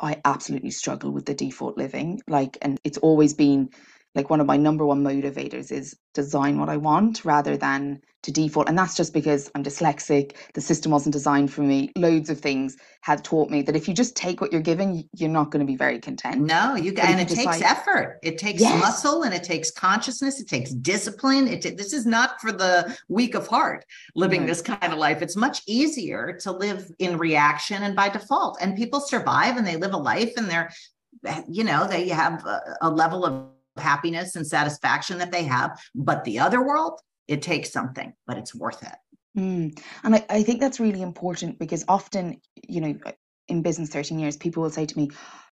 i 0.00 0.20
absolutely 0.24 0.70
struggle 0.70 1.10
with 1.10 1.26
the 1.26 1.34
default 1.34 1.76
living 1.76 2.20
like 2.26 2.56
and 2.62 2.80
it's 2.84 2.98
always 2.98 3.34
been 3.34 3.68
like 4.16 4.30
one 4.30 4.40
of 4.40 4.46
my 4.46 4.56
number 4.56 4.84
one 4.84 5.04
motivators 5.04 5.70
is 5.70 5.94
design 6.14 6.58
what 6.58 6.70
I 6.70 6.78
want 6.78 7.24
rather 7.24 7.56
than 7.56 8.00
to 8.22 8.32
default. 8.32 8.68
And 8.68 8.76
that's 8.76 8.96
just 8.96 9.12
because 9.12 9.50
I'm 9.54 9.62
dyslexic. 9.62 10.34
The 10.54 10.60
system 10.60 10.90
wasn't 10.90 11.12
designed 11.12 11.52
for 11.52 11.60
me. 11.60 11.92
Loads 11.94 12.28
of 12.30 12.40
things 12.40 12.76
have 13.02 13.22
taught 13.22 13.50
me 13.50 13.62
that 13.62 13.76
if 13.76 13.86
you 13.86 13.94
just 13.94 14.16
take 14.16 14.40
what 14.40 14.50
you're 14.50 14.62
given, 14.62 15.08
you're 15.12 15.28
not 15.28 15.50
going 15.50 15.60
to 15.60 15.70
be 15.70 15.76
very 15.76 16.00
content. 16.00 16.40
No, 16.40 16.74
you 16.74 16.92
but 16.92 17.04
and 17.04 17.20
it 17.20 17.28
decide, 17.28 17.60
takes 17.60 17.62
effort. 17.62 18.18
It 18.24 18.38
takes 18.38 18.62
yes. 18.62 18.80
muscle 18.80 19.22
and 19.22 19.32
it 19.32 19.44
takes 19.44 19.70
consciousness. 19.70 20.40
It 20.40 20.48
takes 20.48 20.70
discipline. 20.70 21.46
It 21.46 21.76
this 21.76 21.92
is 21.92 22.06
not 22.06 22.40
for 22.40 22.50
the 22.50 22.98
weak 23.08 23.34
of 23.34 23.46
heart 23.46 23.84
living 24.16 24.46
this 24.46 24.62
kind 24.62 24.92
of 24.92 24.98
life. 24.98 25.22
It's 25.22 25.36
much 25.36 25.62
easier 25.68 26.36
to 26.40 26.52
live 26.52 26.90
in 26.98 27.18
reaction 27.18 27.82
and 27.82 27.94
by 27.94 28.08
default. 28.08 28.58
And 28.60 28.76
people 28.76 29.00
survive 29.00 29.56
and 29.56 29.66
they 29.66 29.76
live 29.76 29.92
a 29.92 29.98
life 29.98 30.32
and 30.36 30.48
they're 30.48 30.72
eh, 31.26 31.42
you 31.48 31.62
know 31.62 31.86
they 31.86 32.08
have 32.08 32.44
a, 32.46 32.76
a 32.80 32.90
level 32.90 33.24
of 33.24 33.55
happiness 33.78 34.36
and 34.36 34.46
satisfaction 34.46 35.18
that 35.18 35.32
they 35.32 35.44
have. 35.44 35.78
But 35.94 36.24
the 36.24 36.38
other 36.38 36.64
world, 36.64 37.00
it 37.28 37.42
takes 37.42 37.72
something, 37.72 38.12
but 38.26 38.38
it's 38.38 38.54
worth 38.54 38.82
it. 38.82 38.96
Mm. 39.38 39.78
And 40.02 40.14
I, 40.14 40.26
I 40.30 40.42
think 40.42 40.60
that's 40.60 40.80
really 40.80 41.02
important 41.02 41.58
because 41.58 41.84
often, 41.88 42.40
you 42.68 42.80
know, 42.80 42.94
in 43.48 43.62
business 43.62 43.90
13 43.90 44.18
years, 44.18 44.36
people 44.36 44.62
will 44.62 44.70
say 44.70 44.86
to 44.86 44.98
me, 44.98 45.10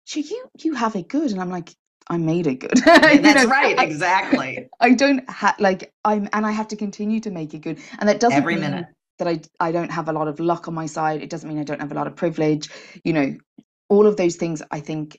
sure, 0.04 0.22
you 0.22 0.48
you 0.62 0.74
have 0.74 0.96
it 0.96 1.09
good. 1.09 1.31
And 1.31 1.40
I'm 1.40 1.50
like, 1.50 1.72
I 2.09 2.16
made 2.16 2.46
it 2.46 2.57
good. 2.57 2.76
That's 2.85 3.44
know? 3.44 3.50
right, 3.50 3.78
exactly. 3.78 4.68
I, 4.81 4.87
I 4.87 4.94
don't 4.94 5.28
have 5.31 5.59
like 5.59 5.92
I'm 6.04 6.28
and 6.33 6.46
I 6.46 6.50
have 6.50 6.68
to 6.68 6.76
continue 6.76 7.20
to 7.20 7.31
make 7.31 7.54
it 7.54 7.61
good. 7.61 7.78
And 7.98 8.09
that 8.09 8.20
doesn't 8.20 8.37
every 8.37 8.54
mean 8.54 8.62
minute 8.62 8.87
that 9.18 9.28
I 9.28 9.40
I 9.61 9.72
don't 9.72 9.92
have 9.92 10.09
a 10.09 10.12
lot 10.12 10.28
of 10.28 10.40
luck 10.40 10.68
on 10.68 10.74
my 10.74 10.87
side. 10.87 11.22
It 11.22 11.31
doesn't 11.31 11.48
mean 11.48 11.59
I 11.59 11.64
don't 11.64 11.81
have 11.81 11.92
a 11.92 11.94
lot 11.94 12.07
of 12.07 12.16
privilege. 12.16 12.68
You 13.04 13.12
know, 13.12 13.37
all 13.88 14.07
of 14.07 14.16
those 14.16 14.37
things 14.37 14.62
I 14.70 14.81
think 14.81 15.18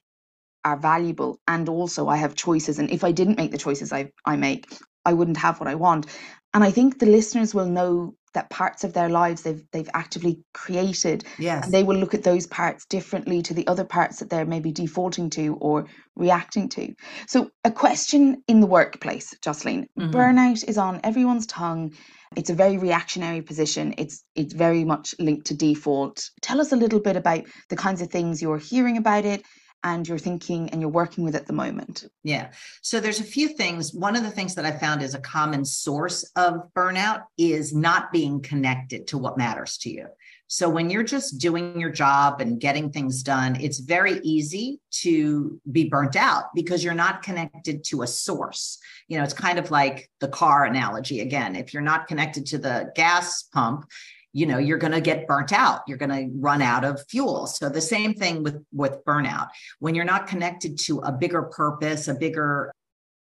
are 0.65 0.77
valuable 0.77 1.39
and 1.47 1.69
also 1.69 2.07
I 2.07 2.17
have 2.17 2.35
choices 2.35 2.79
and 2.79 2.89
if 2.91 3.03
I 3.03 3.11
didn't 3.11 3.37
make 3.37 3.51
the 3.51 3.57
choices 3.57 3.93
I 3.93 4.11
I 4.25 4.35
make 4.35 4.65
I 5.05 5.13
wouldn't 5.13 5.37
have 5.37 5.59
what 5.59 5.69
I 5.69 5.75
want. 5.75 6.05
And 6.53 6.63
I 6.63 6.71
think 6.71 6.99
the 6.99 7.05
listeners 7.05 7.53
will 7.53 7.67
know 7.67 8.15
that 8.33 8.49
parts 8.49 8.83
of 8.83 8.93
their 8.93 9.09
lives 9.09 9.41
they've 9.41 9.63
they've 9.71 9.89
actively 9.93 10.39
created 10.53 11.23
yes. 11.39 11.65
and 11.65 11.73
they 11.73 11.83
will 11.83 11.97
look 11.97 12.13
at 12.13 12.23
those 12.23 12.45
parts 12.45 12.85
differently 12.85 13.41
to 13.41 13.53
the 13.53 13.65
other 13.67 13.83
parts 13.83 14.19
that 14.19 14.29
they're 14.29 14.45
maybe 14.45 14.71
defaulting 14.71 15.31
to 15.31 15.55
or 15.55 15.87
reacting 16.15 16.69
to. 16.69 16.93
So 17.27 17.49
a 17.63 17.71
question 17.71 18.43
in 18.47 18.59
the 18.59 18.67
workplace 18.67 19.33
Josselyne. 19.41 19.87
Mm-hmm. 19.97 20.15
burnout 20.15 20.67
is 20.67 20.77
on 20.77 21.01
everyone's 21.03 21.47
tongue. 21.47 21.93
It's 22.35 22.51
a 22.51 22.55
very 22.55 22.77
reactionary 22.77 23.41
position. 23.41 23.95
It's 23.97 24.23
it's 24.35 24.53
very 24.53 24.85
much 24.85 25.15
linked 25.17 25.47
to 25.47 25.55
default. 25.55 26.29
Tell 26.41 26.61
us 26.61 26.71
a 26.71 26.75
little 26.75 26.99
bit 26.99 27.15
about 27.15 27.45
the 27.69 27.75
kinds 27.75 28.01
of 28.01 28.09
things 28.09 28.41
you're 28.41 28.59
hearing 28.59 28.97
about 28.97 29.25
it 29.25 29.43
and 29.83 30.07
you're 30.07 30.17
thinking 30.17 30.69
and 30.69 30.81
you're 30.81 30.89
working 30.89 31.23
with 31.23 31.35
at 31.35 31.47
the 31.47 31.53
moment? 31.53 32.05
Yeah. 32.23 32.51
So 32.81 32.99
there's 32.99 33.19
a 33.19 33.23
few 33.23 33.49
things. 33.49 33.93
One 33.93 34.15
of 34.15 34.23
the 34.23 34.31
things 34.31 34.55
that 34.55 34.65
I 34.65 34.71
found 34.71 35.01
is 35.01 35.15
a 35.15 35.19
common 35.19 35.65
source 35.65 36.23
of 36.35 36.73
burnout 36.75 37.23
is 37.37 37.73
not 37.73 38.11
being 38.11 38.41
connected 38.41 39.07
to 39.07 39.17
what 39.17 39.37
matters 39.37 39.77
to 39.79 39.89
you. 39.89 40.07
So 40.51 40.67
when 40.67 40.89
you're 40.89 41.03
just 41.03 41.37
doing 41.37 41.79
your 41.79 41.91
job 41.91 42.41
and 42.41 42.59
getting 42.59 42.91
things 42.91 43.21
done, 43.21 43.55
it's 43.61 43.77
very 43.77 44.19
easy 44.23 44.79
to 45.01 45.61
be 45.71 45.87
burnt 45.87 46.15
out 46.15 46.45
because 46.55 46.83
you're 46.83 46.95
not 46.95 47.21
connected 47.21 47.83
to 47.85 48.01
a 48.01 48.07
source. 48.07 48.79
You 49.07 49.19
know, 49.19 49.23
it's 49.23 49.33
kind 49.33 49.59
of 49.59 49.69
like 49.69 50.09
the 50.19 50.27
car 50.27 50.65
analogy 50.65 51.19
again. 51.19 51.55
If 51.55 51.71
you're 51.71 51.83
not 51.83 52.07
connected 52.07 52.47
to 52.47 52.57
the 52.57 52.91
gas 52.95 53.43
pump, 53.43 53.85
you 54.33 54.45
know 54.45 54.57
you're 54.57 54.77
going 54.77 54.93
to 54.93 55.01
get 55.01 55.27
burnt 55.27 55.51
out 55.51 55.81
you're 55.87 55.97
going 55.97 56.09
to 56.09 56.29
run 56.39 56.61
out 56.61 56.85
of 56.85 57.03
fuel 57.07 57.47
so 57.47 57.69
the 57.69 57.81
same 57.81 58.13
thing 58.13 58.43
with 58.43 58.63
with 58.71 59.03
burnout 59.05 59.47
when 59.79 59.95
you're 59.95 60.05
not 60.05 60.27
connected 60.27 60.77
to 60.77 60.99
a 60.99 61.11
bigger 61.11 61.43
purpose 61.43 62.07
a 62.07 62.13
bigger 62.13 62.71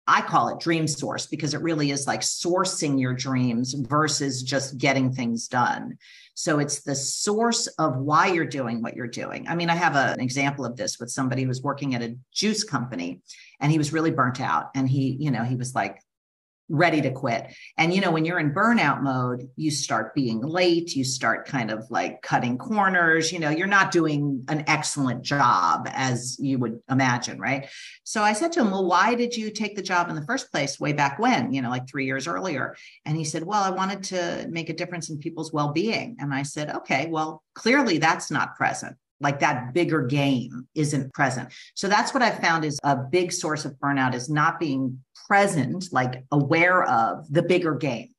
I 0.06 0.20
call 0.20 0.48
it 0.48 0.60
dream 0.60 0.86
source 0.86 1.26
because 1.26 1.54
it 1.54 1.62
really 1.62 1.90
is 1.90 2.06
like 2.06 2.20
sourcing 2.20 3.00
your 3.00 3.14
dreams 3.14 3.72
versus 3.72 4.42
just 4.42 4.76
getting 4.76 5.12
things 5.12 5.48
done. 5.48 5.96
So 6.34 6.58
it's 6.58 6.82
the 6.82 6.94
source 6.94 7.68
of 7.78 7.96
why 7.96 8.26
you're 8.26 8.44
doing 8.44 8.82
what 8.82 8.96
you're 8.96 9.06
doing. 9.06 9.48
I 9.48 9.54
mean, 9.54 9.70
I 9.70 9.76
have 9.76 9.96
a, 9.96 10.12
an 10.12 10.20
example 10.20 10.66
of 10.66 10.76
this 10.76 11.00
with 11.00 11.10
somebody 11.10 11.42
who 11.42 11.48
was 11.48 11.62
working 11.62 11.94
at 11.94 12.02
a 12.02 12.16
juice 12.32 12.64
company 12.64 13.22
and 13.60 13.72
he 13.72 13.78
was 13.78 13.92
really 13.92 14.10
burnt 14.10 14.40
out. 14.40 14.70
And 14.74 14.88
he, 14.88 15.16
you 15.18 15.30
know, 15.30 15.42
he 15.42 15.56
was 15.56 15.74
like, 15.74 16.02
ready 16.68 17.03
to 17.03 17.11
quit. 17.11 17.55
And 17.77 17.92
you 17.92 18.00
know, 18.00 18.11
when 18.11 18.24
you're 18.24 18.38
in 18.38 18.55
burnout 18.55 19.03
mode, 19.03 19.48
you 19.57 19.70
start 19.70 20.14
being 20.14 20.40
late, 20.40 20.96
you 20.96 21.05
start 21.05 21.46
kind 21.46 21.70
of 21.70 21.85
like 21.90 22.22
cutting 22.22 22.57
corners, 22.59 23.33
you 23.33 23.38
know, 23.38 23.50
you're 23.50 23.66
not 23.66 23.90
doing 23.90 24.44
an 24.48 24.64
excellent 24.66 25.22
job 25.22 25.88
as 25.92 26.37
you 26.40 26.59
would 26.59 26.81
imagine, 26.90 27.38
right? 27.38 27.68
So 28.05 28.22
I 28.22 28.33
said 28.33 28.53
to 28.53 28.61
him, 28.61 28.70
"Well, 28.70 28.87
why 28.87 29.14
did 29.14 29.37
you 29.37 29.50
take 29.50 29.77
the 29.77 29.83
job 29.83 30.09
in 30.09 30.16
the 30.16 30.24
first 30.24 30.50
place 30.50 30.81
way 30.81 30.92
back 30.92 31.18
when, 31.18 31.53
you 31.53 31.61
know, 31.61 31.70
like 31.70 31.88
3 31.88 32.07
years 32.07 32.27
earlier?" 32.27 32.74
And 33.05 33.16
he 33.16 33.24
said, 33.24 33.44
"Well, 33.44 33.62
I 33.62 33.70
wanted 33.70 34.03
to 34.05 34.46
make 34.50 34.70
a 34.70 34.74
difference 34.74 35.11
in 35.11 35.18
people's 35.18 35.53
well-being." 35.53 36.16
And 36.18 36.33
I 36.33 36.44
said, 36.44 36.70
"Okay, 36.70 37.09
well, 37.11 37.42
clearly 37.55 37.98
that's 37.98 38.31
not 38.31 38.57
present." 38.57 38.96
Like 39.24 39.40
that 39.40 39.74
bigger 39.74 40.02
game 40.06 40.68
isn't 40.76 41.12
present 41.12 41.52
so 41.74 41.88
that's 41.88 42.14
what 42.14 42.22
i 42.22 42.30
found 42.30 42.64
is 42.64 42.78
a 42.84 42.96
big 42.96 43.32
source 43.32 43.64
of 43.64 43.72
burnout 43.82 44.14
is 44.14 44.28
not 44.28 44.60
being 44.60 44.96
present, 45.26 45.88
like 45.92 46.24
aware 46.32 46.84
of 46.84 47.30
the 47.32 47.42
bigger 47.42 47.74
game 47.74 48.10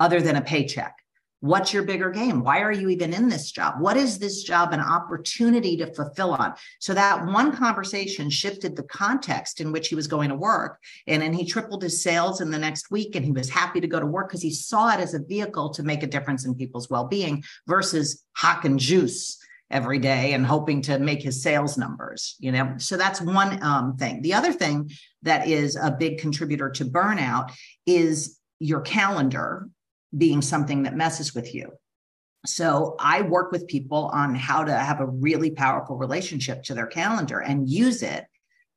other 0.00 0.20
than 0.20 0.36
a 0.36 0.42
paycheck. 0.42 0.96
What's 1.40 1.72
your 1.72 1.82
bigger 1.82 2.10
game? 2.10 2.44
Why 2.44 2.60
are 2.60 2.70
you 2.70 2.88
even 2.88 3.12
in 3.12 3.28
this 3.28 3.50
job? 3.50 3.80
What 3.80 3.96
is 3.96 4.20
this 4.20 4.44
job 4.44 4.72
an 4.72 4.78
opportunity 4.78 5.76
to 5.78 5.92
fulfill 5.92 6.34
on? 6.34 6.54
So 6.78 6.94
that 6.94 7.26
one 7.26 7.56
conversation 7.56 8.30
shifted 8.30 8.76
the 8.76 8.84
context 8.84 9.60
in 9.60 9.72
which 9.72 9.88
he 9.88 9.96
was 9.96 10.06
going 10.06 10.28
to 10.28 10.36
work. 10.36 10.78
And 11.08 11.20
then 11.20 11.32
he 11.32 11.44
tripled 11.44 11.82
his 11.82 12.00
sales 12.00 12.40
in 12.40 12.52
the 12.52 12.60
next 12.60 12.92
week 12.92 13.16
and 13.16 13.24
he 13.24 13.32
was 13.32 13.50
happy 13.50 13.80
to 13.80 13.88
go 13.88 13.98
to 13.98 14.06
work 14.06 14.28
because 14.28 14.42
he 14.42 14.52
saw 14.52 14.94
it 14.94 15.00
as 15.00 15.14
a 15.14 15.18
vehicle 15.24 15.70
to 15.70 15.82
make 15.82 16.04
a 16.04 16.06
difference 16.06 16.46
in 16.46 16.54
people's 16.54 16.88
well 16.88 17.08
being 17.08 17.42
versus 17.66 18.22
hock 18.36 18.64
and 18.64 18.78
juice 18.78 19.42
every 19.72 19.98
day 19.98 20.34
and 20.34 20.46
hoping 20.46 20.82
to 20.82 20.98
make 20.98 21.22
his 21.22 21.42
sales 21.42 21.76
numbers 21.76 22.36
you 22.38 22.52
know 22.52 22.74
so 22.78 22.96
that's 22.96 23.20
one 23.20 23.62
um, 23.62 23.96
thing 23.96 24.22
the 24.22 24.34
other 24.34 24.52
thing 24.52 24.90
that 25.22 25.48
is 25.48 25.76
a 25.76 25.90
big 25.90 26.18
contributor 26.18 26.70
to 26.70 26.84
burnout 26.84 27.52
is 27.86 28.38
your 28.58 28.80
calendar 28.80 29.68
being 30.16 30.42
something 30.42 30.84
that 30.84 30.96
messes 30.96 31.34
with 31.34 31.54
you. 31.54 31.72
So 32.44 32.96
I 32.98 33.22
work 33.22 33.52
with 33.52 33.68
people 33.68 34.10
on 34.12 34.34
how 34.34 34.64
to 34.64 34.74
have 34.74 35.00
a 35.00 35.06
really 35.06 35.50
powerful 35.50 35.96
relationship 35.96 36.62
to 36.64 36.74
their 36.74 36.86
calendar 36.86 37.40
and 37.40 37.68
use 37.68 38.02
it 38.02 38.24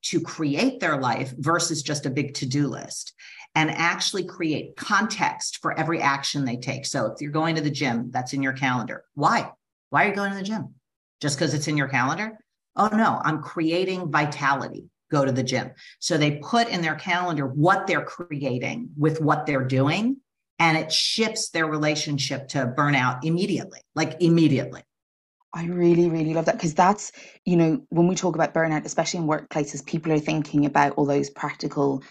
to 0.04 0.22
create 0.22 0.80
their 0.80 1.00
life 1.00 1.34
versus 1.38 1.82
just 1.82 2.06
a 2.06 2.12
big 2.12 2.36
to-do 2.36 2.68
list 2.68 3.14
and 3.56 3.72
actually 3.72 4.24
create 4.24 4.76
context 4.76 5.60
for 5.62 5.78
every 5.80 6.00
action 6.00 6.46
they 6.46 6.58
take. 6.58 6.86
So 6.86 7.08
if 7.08 7.22
you're 7.22 7.32
going 7.32 7.56
to 7.56 7.62
the 7.62 7.72
gym, 7.72 8.12
that's 8.12 8.34
in 8.34 8.44
your 8.44 8.54
calendar. 8.54 9.04
Why? 9.16 9.52
Why 9.90 10.06
are 10.06 10.10
you 10.10 10.16
going 10.16 10.32
to 10.32 10.38
the 10.38 10.44
gym? 10.44 10.76
Just 11.22 11.38
because 11.38 11.54
it's 11.54 11.68
in 11.68 11.78
your 11.78 11.88
calendar? 11.88 12.38
Oh 12.76 12.90
no, 12.90 13.22
I'm 13.24 13.42
creating 13.42 14.12
vitality. 14.12 14.86
Go 15.12 15.24
to 15.24 15.32
the 15.32 15.44
gym. 15.44 15.72
So 16.00 16.18
they 16.18 16.40
put 16.40 16.68
in 16.68 16.82
their 16.82 16.96
calendar 16.96 17.48
what 17.48 17.88
they're 17.88 18.04
creating 18.04 18.90
with 18.98 19.22
what 19.22 19.46
they're 19.46 19.64
doing 19.64 20.18
and 20.60 20.78
it 20.78 20.92
shifts 20.92 21.50
their 21.50 21.66
relationship 21.66 22.48
to 22.50 22.74
burnout 22.78 23.24
immediately, 23.24 23.82
like 23.94 24.18
immediately. 24.20 24.82
I 25.54 25.66
really, 25.68 26.10
really 26.10 26.34
love 26.34 26.46
that 26.46 26.56
because 26.56 26.74
that's, 26.74 27.14
you 27.46 27.56
know, 27.56 27.82
when 27.90 28.08
we 28.08 28.16
talk 28.16 28.36
about 28.36 28.54
burnout, 28.54 28.86
especially 28.86 29.22
in 29.22 29.28
workplaces, 29.28 29.86
people 29.86 30.12
are 30.12 30.20
thinking 30.20 30.66
about 30.66 30.94
all 30.94 31.06
those 31.06 31.30
practical 31.30 32.04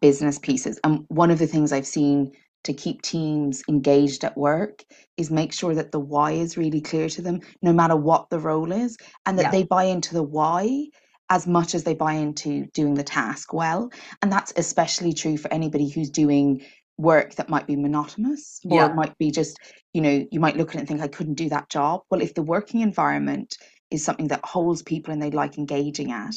business 0.00 0.38
pieces. 0.38 0.78
And 0.84 1.04
one 1.08 1.30
of 1.30 1.38
the 1.38 1.46
things 1.46 1.72
I've 1.72 1.86
seen 1.86 2.32
to 2.64 2.72
keep 2.72 3.02
teams 3.02 3.62
engaged 3.68 4.24
at 4.24 4.36
work 4.36 4.84
is 5.16 5.30
make 5.30 5.52
sure 5.52 5.74
that 5.74 5.92
the 5.92 6.00
why 6.00 6.32
is 6.32 6.56
really 6.56 6.80
clear 6.80 7.08
to 7.08 7.22
them, 7.22 7.40
no 7.62 7.72
matter 7.72 7.96
what 7.96 8.28
the 8.30 8.38
role 8.38 8.72
is, 8.72 8.96
and 9.26 9.38
that 9.38 9.44
yeah. 9.44 9.50
they 9.50 9.62
buy 9.62 9.84
into 9.84 10.14
the 10.14 10.22
why 10.22 10.86
as 11.30 11.46
much 11.46 11.74
as 11.74 11.84
they 11.84 11.94
buy 11.94 12.14
into 12.14 12.66
doing 12.74 12.94
the 12.94 13.04
task 13.04 13.52
well. 13.52 13.90
And 14.22 14.30
that's 14.32 14.52
especially 14.56 15.12
true 15.12 15.36
for 15.36 15.52
anybody 15.52 15.88
who's 15.88 16.10
doing 16.10 16.62
work 16.96 17.34
that 17.34 17.48
might 17.48 17.66
be 17.66 17.76
monotonous 17.76 18.60
or 18.70 18.78
yeah. 18.78 18.86
it 18.86 18.94
might 18.94 19.16
be 19.18 19.30
just 19.30 19.58
you 19.92 20.00
know 20.00 20.24
you 20.30 20.38
might 20.38 20.56
look 20.56 20.68
at 20.68 20.76
it 20.76 20.78
and 20.78 20.86
think 20.88 21.00
i 21.00 21.08
couldn't 21.08 21.34
do 21.34 21.48
that 21.48 21.68
job 21.68 22.02
well 22.08 22.20
if 22.20 22.34
the 22.34 22.42
working 22.42 22.82
environment 22.82 23.56
is 23.90 24.04
something 24.04 24.28
that 24.28 24.44
holds 24.44 24.80
people 24.80 25.12
and 25.12 25.20
they 25.20 25.32
like 25.32 25.58
engaging 25.58 26.12
at 26.12 26.34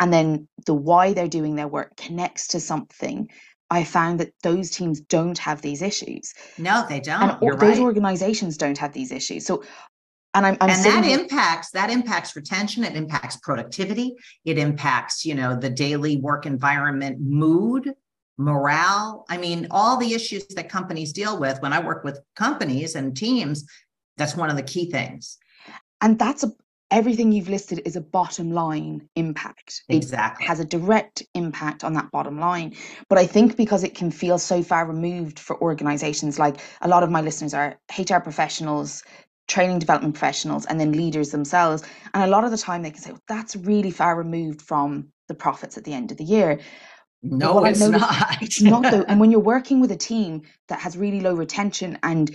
and 0.00 0.12
then 0.12 0.48
the 0.66 0.74
why 0.74 1.12
they're 1.12 1.28
doing 1.28 1.54
their 1.54 1.68
work 1.68 1.96
connects 1.96 2.48
to 2.48 2.58
something 2.58 3.28
i 3.78 3.82
found 3.82 4.20
that 4.20 4.32
those 4.42 4.70
teams 4.70 5.00
don't 5.00 5.38
have 5.38 5.60
these 5.62 5.82
issues 5.82 6.32
no 6.58 6.84
they 6.88 7.00
don't 7.00 7.22
and 7.30 7.38
You're 7.42 7.56
those 7.56 7.78
right. 7.78 7.84
organizations 7.90 8.56
don't 8.56 8.78
have 8.78 8.92
these 8.92 9.10
issues 9.12 9.44
so 9.46 9.62
and 10.34 10.46
I'm, 10.46 10.56
I'm 10.60 10.70
and 10.70 10.84
that 10.84 11.04
here- 11.04 11.18
impacts 11.20 11.70
that 11.72 11.90
impacts 11.90 12.36
retention 12.36 12.84
it 12.84 12.94
impacts 12.96 13.36
productivity 13.36 14.14
it 14.44 14.56
impacts 14.58 15.24
you 15.24 15.34
know 15.34 15.50
the 15.64 15.70
daily 15.70 16.16
work 16.28 16.46
environment 16.46 17.16
mood 17.20 17.94
morale. 18.38 19.24
I 19.28 19.36
mean, 19.36 19.68
all 19.70 19.96
the 19.96 20.14
issues 20.14 20.46
that 20.48 20.68
companies 20.68 21.12
deal 21.12 21.38
with 21.38 21.60
when 21.62 21.72
I 21.72 21.80
work 21.84 22.04
with 22.04 22.20
companies 22.34 22.94
and 22.94 23.16
teams, 23.16 23.64
that's 24.16 24.36
one 24.36 24.50
of 24.50 24.56
the 24.56 24.62
key 24.62 24.90
things. 24.90 25.38
And 26.00 26.18
that's 26.18 26.42
a, 26.42 26.50
everything 26.92 27.32
you've 27.32 27.48
listed 27.48 27.80
is 27.84 27.96
a 27.96 28.00
bottom 28.00 28.52
line 28.52 29.08
impact. 29.16 29.82
Exactly. 29.88 30.44
It 30.44 30.48
has 30.48 30.60
a 30.60 30.64
direct 30.64 31.22
impact 31.34 31.82
on 31.82 31.94
that 31.94 32.10
bottom 32.12 32.38
line. 32.38 32.76
But 33.08 33.18
I 33.18 33.26
think 33.26 33.56
because 33.56 33.82
it 33.82 33.94
can 33.94 34.10
feel 34.10 34.38
so 34.38 34.62
far 34.62 34.86
removed 34.86 35.38
for 35.38 35.60
organizations, 35.60 36.38
like 36.38 36.60
a 36.82 36.88
lot 36.88 37.02
of 37.02 37.10
my 37.10 37.22
listeners 37.22 37.54
are 37.54 37.78
HR 37.98 38.18
professionals, 38.18 39.02
training 39.48 39.78
development 39.78 40.14
professionals, 40.14 40.66
and 40.66 40.78
then 40.78 40.92
leaders 40.92 41.30
themselves. 41.30 41.82
And 42.14 42.22
a 42.22 42.28
lot 42.28 42.44
of 42.44 42.50
the 42.50 42.58
time 42.58 42.82
they 42.82 42.90
can 42.90 43.00
say, 43.00 43.10
well, 43.10 43.20
that's 43.26 43.56
really 43.56 43.90
far 43.90 44.16
removed 44.16 44.60
from 44.60 45.08
the 45.28 45.34
profits 45.34 45.78
at 45.78 45.84
the 45.84 45.94
end 45.94 46.12
of 46.12 46.18
the 46.18 46.24
year. 46.24 46.60
No, 47.22 47.64
it's 47.64 47.80
not. 47.80 48.42
it's 48.42 48.60
not 48.60 48.82
though. 48.82 49.04
And 49.08 49.18
when 49.18 49.30
you're 49.30 49.40
working 49.40 49.80
with 49.80 49.92
a 49.92 49.96
team 49.96 50.42
that 50.68 50.80
has 50.80 50.96
really 50.96 51.20
low 51.20 51.34
retention 51.34 51.98
and 52.02 52.30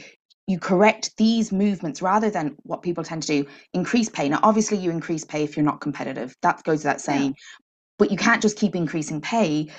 you 0.48 0.60
correct 0.60 1.12
these 1.18 1.52
movements 1.52 2.02
rather 2.02 2.30
than 2.30 2.56
what 2.64 2.82
people 2.82 3.04
tend 3.04 3.22
to 3.24 3.28
do, 3.28 3.50
increase 3.74 4.10
pay. 4.10 4.30
Now, 4.30 4.40
obviously, 4.44 4.78
you 4.78 4.92
increase 4.92 5.26
pay 5.26 5.44
if 5.44 5.58
you're 5.58 5.66
not 5.66 5.82
competitive. 5.82 6.34
That 6.42 6.64
goes 6.64 6.80
without 6.80 7.02
saying. 7.02 7.32
Yeah. 7.32 7.44
But 8.00 8.12
you 8.12 8.18
can't 8.18 8.42
just 8.42 8.58
keep 8.58 8.76
increasing 8.76 9.22
pay. 9.22 9.70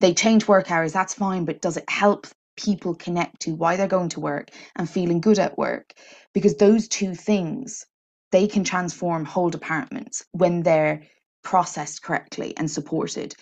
They 0.00 0.12
change 0.12 0.46
work 0.46 0.70
hours, 0.70 0.92
that's 0.92 1.14
fine. 1.14 1.46
But 1.46 1.62
does 1.62 1.78
it 1.78 1.88
help 1.88 2.26
people 2.56 2.94
connect 2.94 3.40
to 3.42 3.54
why 3.54 3.76
they're 3.76 3.86
going 3.86 4.10
to 4.10 4.20
work 4.20 4.50
and 4.76 4.88
feeling 4.88 5.20
good 5.20 5.38
at 5.38 5.56
work? 5.56 5.94
Because 6.34 6.56
those 6.56 6.88
two 6.88 7.14
things, 7.14 7.86
they 8.32 8.46
can 8.46 8.64
transform 8.64 9.24
whole 9.24 9.48
departments 9.48 10.24
when 10.32 10.62
they're 10.62 11.04
processed 11.42 12.02
correctly 12.02 12.54
and 12.58 12.70
supported 12.70 13.34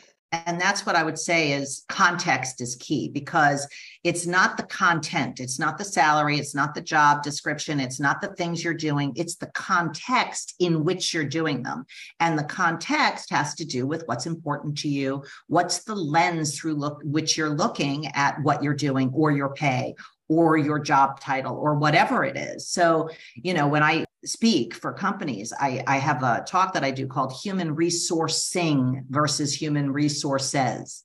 and 0.47 0.61
that's 0.61 0.85
what 0.87 0.97
I 0.97 1.03
would 1.03 1.19
say 1.19 1.53
is 1.53 1.85
context 1.89 2.61
is 2.61 2.77
key 2.77 3.09
because 3.09 3.69
it's 4.03 4.27
not 4.27 4.57
the 4.57 4.65
content, 4.65 5.41
it's 5.41 5.59
not 5.59 5.79
the 5.79 5.85
salary, 5.85 6.39
it's 6.39 6.55
not 6.55 6.75
the 6.75 6.81
job 6.81 7.23
description, 7.23 7.81
it's 7.81 8.01
not 8.01 8.21
the 8.21 8.29
things 8.29 8.63
you're 8.63 8.75
doing, 8.75 9.13
it's 9.17 9.37
the 9.37 9.47
context 9.49 10.55
in 10.59 10.85
which 10.85 11.15
you're 11.15 11.25
doing 11.25 11.63
them. 11.63 11.85
And 12.21 12.39
the 12.39 12.45
context 12.45 13.31
has 13.31 13.55
to 13.57 13.65
do 13.65 13.87
with 13.87 14.03
what's 14.07 14.27
important 14.27 14.79
to 14.79 14.89
you, 14.89 15.25
what's 15.47 15.85
the 15.85 15.95
lens 15.95 16.59
through 16.59 16.75
look 16.75 17.01
which 17.05 17.37
you're 17.37 17.51
looking 17.51 18.07
at 18.09 18.43
what 18.43 18.63
you're 18.63 18.75
doing 18.75 19.11
or 19.15 19.31
your 19.31 19.55
pay 19.55 19.95
or 20.29 20.57
your 20.57 20.79
job 20.79 21.21
title 21.21 21.57
or 21.57 21.75
whatever 21.75 22.25
it 22.25 22.37
is. 22.37 22.67
So, 22.69 23.11
you 23.35 23.53
know, 23.53 23.69
when 23.69 23.83
I 23.83 24.07
speak 24.25 24.75
for 24.75 24.93
companies, 24.93 25.53
I, 25.59 25.83
I 25.87 25.99
have 25.99 26.23
a 26.23 26.45
talk 26.47 26.75
that 26.75 26.85
I 26.85 26.91
do 26.91 27.07
called 27.07 27.33
human 27.33 27.77
resourcing 27.77 29.03
versus 29.09 29.55
human 29.55 29.93
resources. 29.93 31.05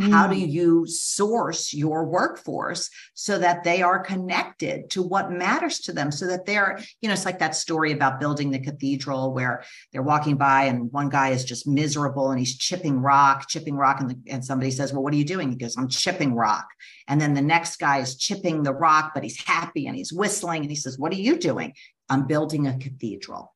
Mm. 0.00 0.10
How 0.10 0.28
do 0.28 0.36
mm. 0.36 0.48
you 0.48 0.86
source 0.86 1.74
your 1.74 2.04
workforce 2.04 2.88
so 3.14 3.38
that 3.38 3.64
they 3.64 3.82
are 3.82 3.98
connected 3.98 4.90
to 4.90 5.02
what 5.02 5.32
matters 5.32 5.80
to 5.80 5.92
them? 5.92 6.12
So 6.12 6.28
that 6.28 6.46
they're, 6.46 6.78
you 7.00 7.08
know, 7.08 7.14
it's 7.14 7.24
like 7.24 7.40
that 7.40 7.56
story 7.56 7.92
about 7.92 8.20
building 8.20 8.50
the 8.50 8.60
cathedral 8.60 9.34
where 9.34 9.64
they're 9.92 10.02
walking 10.02 10.36
by 10.36 10.64
and 10.64 10.92
one 10.92 11.08
guy 11.08 11.30
is 11.30 11.44
just 11.44 11.66
miserable 11.66 12.30
and 12.30 12.38
he's 12.38 12.56
chipping 12.56 13.00
rock, 13.00 13.48
chipping 13.48 13.74
rock. 13.74 14.00
And, 14.00 14.10
the, 14.10 14.18
and 14.30 14.44
somebody 14.44 14.70
says, 14.70 14.92
Well, 14.92 15.02
what 15.02 15.12
are 15.12 15.16
you 15.16 15.24
doing? 15.24 15.50
He 15.50 15.56
goes, 15.56 15.76
I'm 15.76 15.88
chipping 15.88 16.34
rock. 16.34 16.68
And 17.08 17.20
then 17.20 17.34
the 17.34 17.42
next 17.42 17.78
guy 17.78 17.98
is 17.98 18.16
chipping 18.16 18.62
the 18.62 18.74
rock, 18.74 19.12
but 19.14 19.24
he's 19.24 19.42
happy 19.42 19.86
and 19.86 19.96
he's 19.96 20.12
whistling. 20.12 20.62
And 20.62 20.70
he 20.70 20.76
says, 20.76 20.98
What 20.98 21.12
are 21.12 21.16
you 21.16 21.38
doing? 21.38 21.72
I'm 22.08 22.26
building 22.26 22.66
a 22.66 22.78
cathedral. 22.78 23.54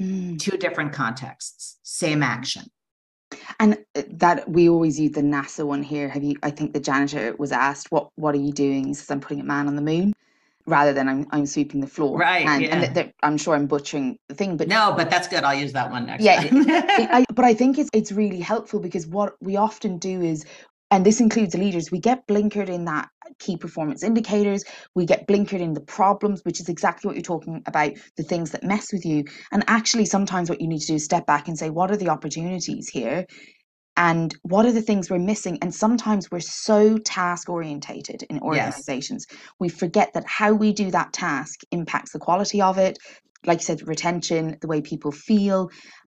Mm. 0.00 0.38
Two 0.38 0.56
different 0.56 0.92
contexts, 0.92 1.78
same 1.82 2.22
action. 2.22 2.64
And 3.58 3.78
uh, 3.94 4.02
that 4.12 4.48
we 4.48 4.68
always 4.68 4.98
use 4.98 5.12
the 5.12 5.20
NASA 5.20 5.66
one 5.66 5.82
here. 5.82 6.08
Have 6.08 6.22
you? 6.22 6.36
I 6.42 6.50
think 6.50 6.72
the 6.72 6.80
janitor 6.80 7.34
was 7.38 7.52
asked, 7.52 7.92
"What 7.92 8.08
What 8.16 8.34
are 8.34 8.38
you 8.38 8.52
doing?" 8.52 8.88
He 8.88 8.94
says, 8.94 9.10
"I'm 9.10 9.20
putting 9.20 9.40
a 9.40 9.44
man 9.44 9.68
on 9.68 9.76
the 9.76 9.82
moon." 9.82 10.14
Rather 10.66 10.92
than 10.92 11.08
I'm 11.08 11.26
I'm 11.30 11.46
sweeping 11.46 11.80
the 11.80 11.86
floor, 11.86 12.18
right? 12.18 12.46
And, 12.46 12.62
yeah. 12.62 12.92
and 12.94 13.12
I'm 13.22 13.36
sure 13.36 13.54
I'm 13.54 13.66
butchering 13.66 14.18
the 14.28 14.34
thing, 14.34 14.56
but 14.56 14.68
no, 14.68 14.94
but 14.96 15.10
that's 15.10 15.26
good. 15.26 15.42
I'll 15.42 15.58
use 15.58 15.72
that 15.72 15.90
one 15.90 16.06
next. 16.06 16.22
Yeah, 16.22 16.42
it, 16.44 16.52
I, 17.12 17.24
but 17.32 17.44
I 17.44 17.54
think 17.54 17.78
it's 17.78 17.90
it's 17.92 18.12
really 18.12 18.40
helpful 18.40 18.78
because 18.78 19.06
what 19.06 19.36
we 19.40 19.56
often 19.56 19.98
do 19.98 20.20
is 20.22 20.44
and 20.90 21.06
this 21.06 21.20
includes 21.20 21.54
leaders, 21.54 21.90
we 21.90 22.00
get 22.00 22.26
blinkered 22.26 22.68
in 22.68 22.84
that 22.86 23.08
key 23.38 23.56
performance 23.56 24.02
indicators, 24.02 24.64
we 24.94 25.06
get 25.06 25.26
blinkered 25.26 25.60
in 25.60 25.74
the 25.74 25.80
problems, 25.80 26.42
which 26.44 26.60
is 26.60 26.68
exactly 26.68 27.08
what 27.08 27.16
you're 27.16 27.22
talking 27.22 27.62
about, 27.66 27.92
the 28.16 28.22
things 28.22 28.50
that 28.50 28.64
mess 28.64 28.92
with 28.92 29.04
you. 29.04 29.24
And 29.52 29.64
actually, 29.68 30.04
sometimes 30.04 30.50
what 30.50 30.60
you 30.60 30.68
need 30.68 30.80
to 30.80 30.86
do 30.88 30.94
is 30.94 31.04
step 31.04 31.26
back 31.26 31.48
and 31.48 31.58
say, 31.58 31.70
what 31.70 31.90
are 31.90 31.96
the 31.96 32.08
opportunities 32.08 32.88
here? 32.88 33.26
And 33.96 34.34
what 34.42 34.66
are 34.66 34.72
the 34.72 34.82
things 34.82 35.10
we're 35.10 35.18
missing? 35.18 35.58
And 35.62 35.74
sometimes 35.74 36.30
we're 36.30 36.40
so 36.40 36.98
task 36.98 37.48
orientated 37.48 38.24
in 38.30 38.40
organizations, 38.40 39.26
yes. 39.30 39.38
we 39.58 39.68
forget 39.68 40.14
that 40.14 40.24
how 40.26 40.52
we 40.52 40.72
do 40.72 40.90
that 40.90 41.12
task 41.12 41.60
impacts 41.70 42.12
the 42.12 42.18
quality 42.18 42.62
of 42.62 42.78
it, 42.78 42.98
like 43.46 43.58
you 43.58 43.64
said, 43.64 43.86
retention, 43.86 44.56
the 44.60 44.68
way 44.68 44.80
people 44.80 45.12
feel. 45.12 45.70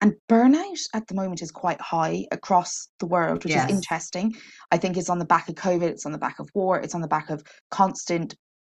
And 0.01 0.15
burnout 0.27 0.81
at 0.95 1.07
the 1.07 1.13
moment 1.13 1.43
is 1.43 1.51
quite 1.51 1.79
high 1.79 2.25
across 2.31 2.87
the 2.99 3.05
world, 3.05 3.43
which 3.43 3.53
yes. 3.53 3.69
is 3.69 3.75
interesting. 3.75 4.35
I 4.71 4.77
think 4.77 4.97
it's 4.97 5.09
on 5.09 5.19
the 5.19 5.25
back 5.25 5.47
of 5.47 5.55
COVID, 5.55 5.83
it's 5.83 6.07
on 6.07 6.11
the 6.11 6.17
back 6.17 6.39
of 6.39 6.49
war, 6.55 6.79
it's 6.79 6.95
on 6.95 7.01
the 7.01 7.07
back 7.07 7.29
of 7.29 7.43
constant 7.69 8.35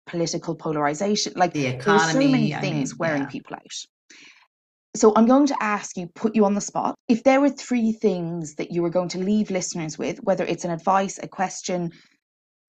political 0.07 0.57
polarization. 0.57 1.33
Like 1.37 1.53
the 1.53 1.67
economy, 1.67 2.03
there's 2.03 2.13
so 2.13 2.19
many 2.19 2.53
things 2.55 2.91
I 2.91 2.95
mean, 2.95 2.99
wearing 2.99 3.23
yeah. 3.23 3.29
people 3.29 3.55
out. 3.55 3.73
So 4.95 5.13
I'm 5.17 5.27
going 5.27 5.47
to 5.47 5.57
ask 5.63 5.97
you, 5.97 6.09
put 6.15 6.35
you 6.35 6.45
on 6.45 6.55
the 6.55 6.61
spot. 6.61 6.97
If 7.09 7.23
there 7.23 7.41
were 7.41 7.51
three 7.51 7.93
things 7.93 8.57
that 8.57 8.73
you 8.73 8.83
were 8.83 8.91
going 8.91 9.09
to 9.11 9.19
leave 9.19 9.51
listeners 9.51 9.97
with, 9.97 10.19
whether 10.25 10.45
it's 10.45 10.65
an 10.65 10.71
advice, 10.71 11.19
a 11.23 11.29
question, 11.29 11.93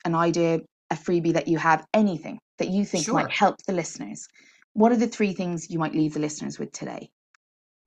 an 0.04 0.14
idea, 0.14 0.60
a 0.90 0.94
freebie 0.94 1.32
that 1.32 1.48
you 1.48 1.58
have, 1.58 1.84
anything 1.94 2.38
that 2.58 2.68
you 2.68 2.84
think 2.84 3.06
sure. 3.06 3.14
might 3.14 3.30
help 3.30 3.56
the 3.66 3.72
listeners, 3.72 4.28
what 4.74 4.92
are 4.92 4.96
the 4.96 5.08
three 5.08 5.32
things 5.32 5.68
you 5.70 5.78
might 5.78 5.94
leave 5.94 6.14
the 6.14 6.20
listeners 6.20 6.58
with 6.58 6.70
today? 6.70 7.08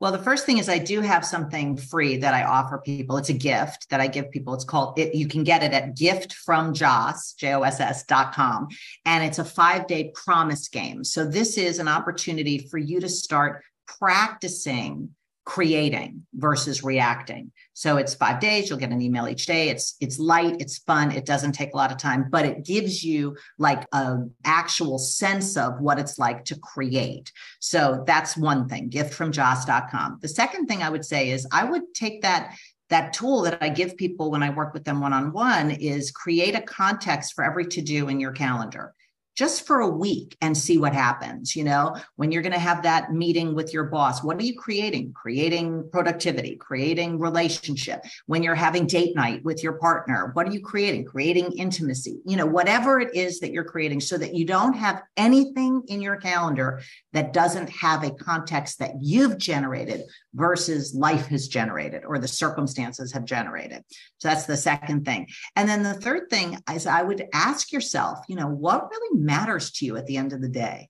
Well, 0.02 0.12
the 0.12 0.20
first 0.20 0.46
thing 0.46 0.58
is 0.58 0.68
I 0.68 0.78
do 0.78 1.00
have 1.00 1.26
something 1.26 1.78
free 1.78 2.18
that 2.18 2.34
I 2.34 2.44
offer 2.44 2.80
people. 2.80 3.16
It's 3.16 3.30
a 3.30 3.34
gift 3.34 3.90
that 3.90 4.02
I 4.02 4.08
give 4.08 4.30
people. 4.30 4.54
It's 4.54 4.66
called 4.66 5.00
it, 5.00 5.16
you 5.16 5.28
can 5.28 5.44
get 5.44 5.64
it 5.64 5.72
at 5.72 5.96
giftfromjoss, 5.96 7.38
J-O-S-S 7.38 8.04
dot 8.04 8.34
com. 8.34 8.68
And 9.06 9.24
it's 9.24 9.40
a 9.40 9.46
five-day 9.46 10.12
promise 10.14 10.68
game. 10.68 11.06
So 11.06 11.26
this 11.26 11.58
is 11.58 11.80
an 11.80 11.88
opportunity 11.88 12.58
for 12.58 12.78
you 12.78 13.00
to 13.00 13.10
start 13.10 13.64
practicing 13.88 15.16
creating 15.46 16.26
versus 16.34 16.84
reacting. 16.84 17.52
So 17.74 17.98
it's 17.98 18.16
5 18.16 18.40
days, 18.40 18.70
you'll 18.70 18.80
get 18.80 18.92
an 18.92 19.02
email 19.02 19.28
each 19.28 19.46
day. 19.46 19.70
It's 19.70 19.96
it's 20.00 20.18
light, 20.18 20.58
it's 20.60 20.80
fun, 20.80 21.12
it 21.12 21.26
doesn't 21.26 21.52
take 21.52 21.74
a 21.74 21.78
lot 21.78 21.92
of 21.92 21.98
time, 21.98 22.28
but 22.30 22.46
it 22.46 22.66
gives 22.66 23.04
you 23.04 23.38
like 23.58 23.86
a 23.94 24.18
actual 24.44 24.98
sense 24.98 25.56
of 25.56 25.80
what 25.80 26.00
it's 26.00 26.18
like 26.18 26.46
to 26.46 26.60
create. 26.60 27.32
So 27.60 28.04
that's 28.08 28.36
one 28.36 28.68
thing, 28.68 28.90
gift 28.90 29.14
from 29.14 29.32
giftfromjoss.com. 29.32 30.20
The 30.22 30.28
second 30.28 30.68
thing 30.68 30.82
I 30.82 30.90
would 30.90 31.06
say 31.06 31.30
is 31.30 31.48
I 31.52 31.64
would 31.64 31.94
take 31.94 32.22
that 32.24 32.56
that 32.90 33.14
tool 33.14 33.42
that 33.42 33.58
I 33.62 33.70
give 33.70 33.98
people 33.98 34.30
when 34.30 34.44
I 34.44 34.52
work 34.52 34.74
with 34.74 34.84
them 34.84 35.02
one 35.02 35.14
on 35.14 35.32
one 35.32 35.72
is 35.72 36.12
create 36.12 36.56
a 36.56 36.62
context 36.62 37.34
for 37.34 37.44
every 37.44 37.66
to 37.66 37.82
do 37.82 38.10
in 38.10 38.20
your 38.20 38.32
calendar 38.32 38.94
just 39.36 39.68
for 39.68 39.82
a 39.82 39.88
week 39.88 40.36
and 40.42 40.58
see 40.58 40.78
what 40.78 40.94
happens. 40.94 41.56
You 41.56 41.66
know, 41.66 41.96
when 42.16 42.32
you're 42.32 42.42
going 42.42 42.54
to 42.54 42.60
have 42.60 42.84
that 42.84 43.14
meeting 43.14 43.54
with 43.54 43.74
your 43.74 43.84
boss, 43.84 44.24
what 44.24 44.38
are 44.38 44.44
you 44.44 44.56
creating? 44.56 45.14
Creating 45.14 45.88
productivity, 45.92 46.56
creating 46.56 47.20
relationship. 47.20 48.04
When 48.26 48.44
you're 48.44 48.56
having 48.56 48.88
date 48.88 49.16
night 49.16 49.44
with 49.44 49.62
your 49.62 49.74
partner, 49.74 50.32
what 50.34 50.48
are 50.48 50.52
you 50.52 50.62
creating? 50.62 51.06
Creating 51.06 51.52
intimacy, 51.58 52.20
you 52.26 52.38
know, 52.38 52.46
whatever 52.46 53.00
it 53.00 53.14
is 53.14 53.40
that 53.42 53.52
you're 53.52 53.64
creating 53.64 54.00
so 54.00 54.18
that 54.18 54.34
you 54.34 54.46
don't 54.46 54.74
have 54.74 55.04
anything 55.18 55.84
in 55.88 56.02
your 56.02 56.16
calendar 56.16 56.82
that 57.14 57.34
doesn't 57.34 57.70
have 57.70 58.04
a 58.04 58.12
context 58.12 58.80
that 58.80 58.94
you've 59.02 59.38
generated 59.38 60.02
versus 60.36 60.94
life 60.94 61.28
has 61.28 61.48
generated 61.48 62.04
or 62.06 62.20
the 62.20 62.28
circumstances 62.28 63.12
have 63.14 63.26
generated. 63.26 63.82
So 64.18 64.28
that's 64.28 64.46
the 64.46 64.58
second 64.58 65.06
thing. 65.06 65.28
And 65.56 65.68
then 65.68 65.82
the 65.82 65.94
third 65.94 66.30
thing 66.30 66.60
is 66.72 66.86
I 66.86 67.02
would 67.02 67.26
ask 67.34 67.72
yourself, 67.72 68.20
you 68.28 68.36
know, 68.36 68.48
what 68.48 68.90
really 68.92 69.20
matters 69.20 69.72
to 69.72 69.86
you 69.86 69.96
at 69.98 70.06
the 70.06 70.18
end 70.18 70.34
of 70.34 70.42
the 70.42 70.50
day? 70.50 70.90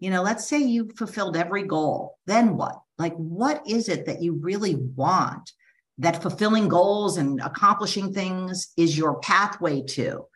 You 0.00 0.10
know, 0.10 0.22
let's 0.22 0.46
say 0.48 0.58
you 0.58 0.90
fulfilled 0.96 1.36
every 1.36 1.62
goal. 1.62 2.18
Then 2.26 2.56
what? 2.56 2.80
Like, 2.98 3.14
what 3.14 3.62
is 3.66 3.88
it 3.88 4.06
that 4.06 4.22
you 4.22 4.34
really 4.34 4.74
want 4.74 5.52
that 5.98 6.22
fulfilling 6.22 6.68
goals 6.68 7.16
and 7.16 7.40
accomplishing 7.40 8.12
things 8.12 8.72
is 8.76 8.98
your 8.98 9.20
pathway 9.20 9.82
to? 9.82 10.26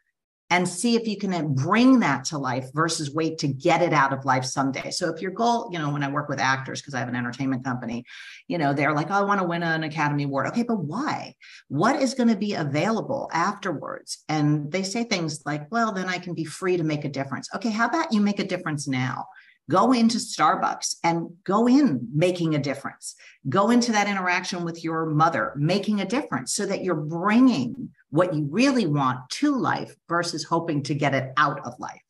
And 0.54 0.68
see 0.68 0.94
if 0.94 1.08
you 1.08 1.16
can 1.16 1.52
bring 1.52 1.98
that 1.98 2.24
to 2.26 2.38
life 2.38 2.70
versus 2.74 3.12
wait 3.12 3.38
to 3.38 3.48
get 3.48 3.82
it 3.82 3.92
out 3.92 4.12
of 4.12 4.24
life 4.24 4.44
someday. 4.44 4.88
So 4.92 5.12
if 5.12 5.20
your 5.20 5.32
goal, 5.32 5.68
you 5.72 5.80
know, 5.80 5.90
when 5.90 6.04
I 6.04 6.08
work 6.08 6.28
with 6.28 6.38
actors, 6.38 6.80
because 6.80 6.94
I 6.94 7.00
have 7.00 7.08
an 7.08 7.16
entertainment 7.16 7.64
company, 7.64 8.04
you 8.46 8.56
know, 8.56 8.72
they're 8.72 8.92
like, 8.92 9.10
oh, 9.10 9.14
I 9.14 9.22
want 9.22 9.40
to 9.40 9.46
win 9.48 9.64
an 9.64 9.82
Academy 9.82 10.22
Award. 10.22 10.46
Okay, 10.46 10.62
but 10.62 10.78
why? 10.78 11.34
What 11.66 12.00
is 12.00 12.14
going 12.14 12.28
to 12.28 12.36
be 12.36 12.54
available 12.54 13.28
afterwards? 13.32 14.22
And 14.28 14.70
they 14.70 14.84
say 14.84 15.02
things 15.02 15.42
like, 15.44 15.72
well, 15.72 15.90
then 15.90 16.08
I 16.08 16.18
can 16.18 16.34
be 16.34 16.44
free 16.44 16.76
to 16.76 16.84
make 16.84 17.04
a 17.04 17.08
difference. 17.08 17.48
Okay, 17.56 17.70
how 17.70 17.88
about 17.88 18.12
you 18.12 18.20
make 18.20 18.38
a 18.38 18.46
difference 18.46 18.86
now? 18.86 19.26
Go 19.70 19.92
into 19.92 20.18
Starbucks 20.18 20.96
and 21.02 21.30
go 21.44 21.66
in 21.66 22.06
making 22.14 22.54
a 22.54 22.58
difference. 22.58 23.14
Go 23.48 23.70
into 23.70 23.92
that 23.92 24.08
interaction 24.08 24.64
with 24.64 24.84
your 24.84 25.06
mother, 25.06 25.54
making 25.56 26.00
a 26.00 26.06
difference 26.06 26.52
so 26.54 26.66
that 26.66 26.84
you're 26.84 26.94
bringing 26.94 27.90
what 28.10 28.34
you 28.34 28.46
really 28.50 28.86
want 28.86 29.18
to 29.30 29.56
life 29.56 29.96
versus 30.08 30.44
hoping 30.44 30.82
to 30.84 30.94
get 30.94 31.14
it 31.14 31.32
out 31.36 31.64
of 31.66 31.74
life. 31.78 32.00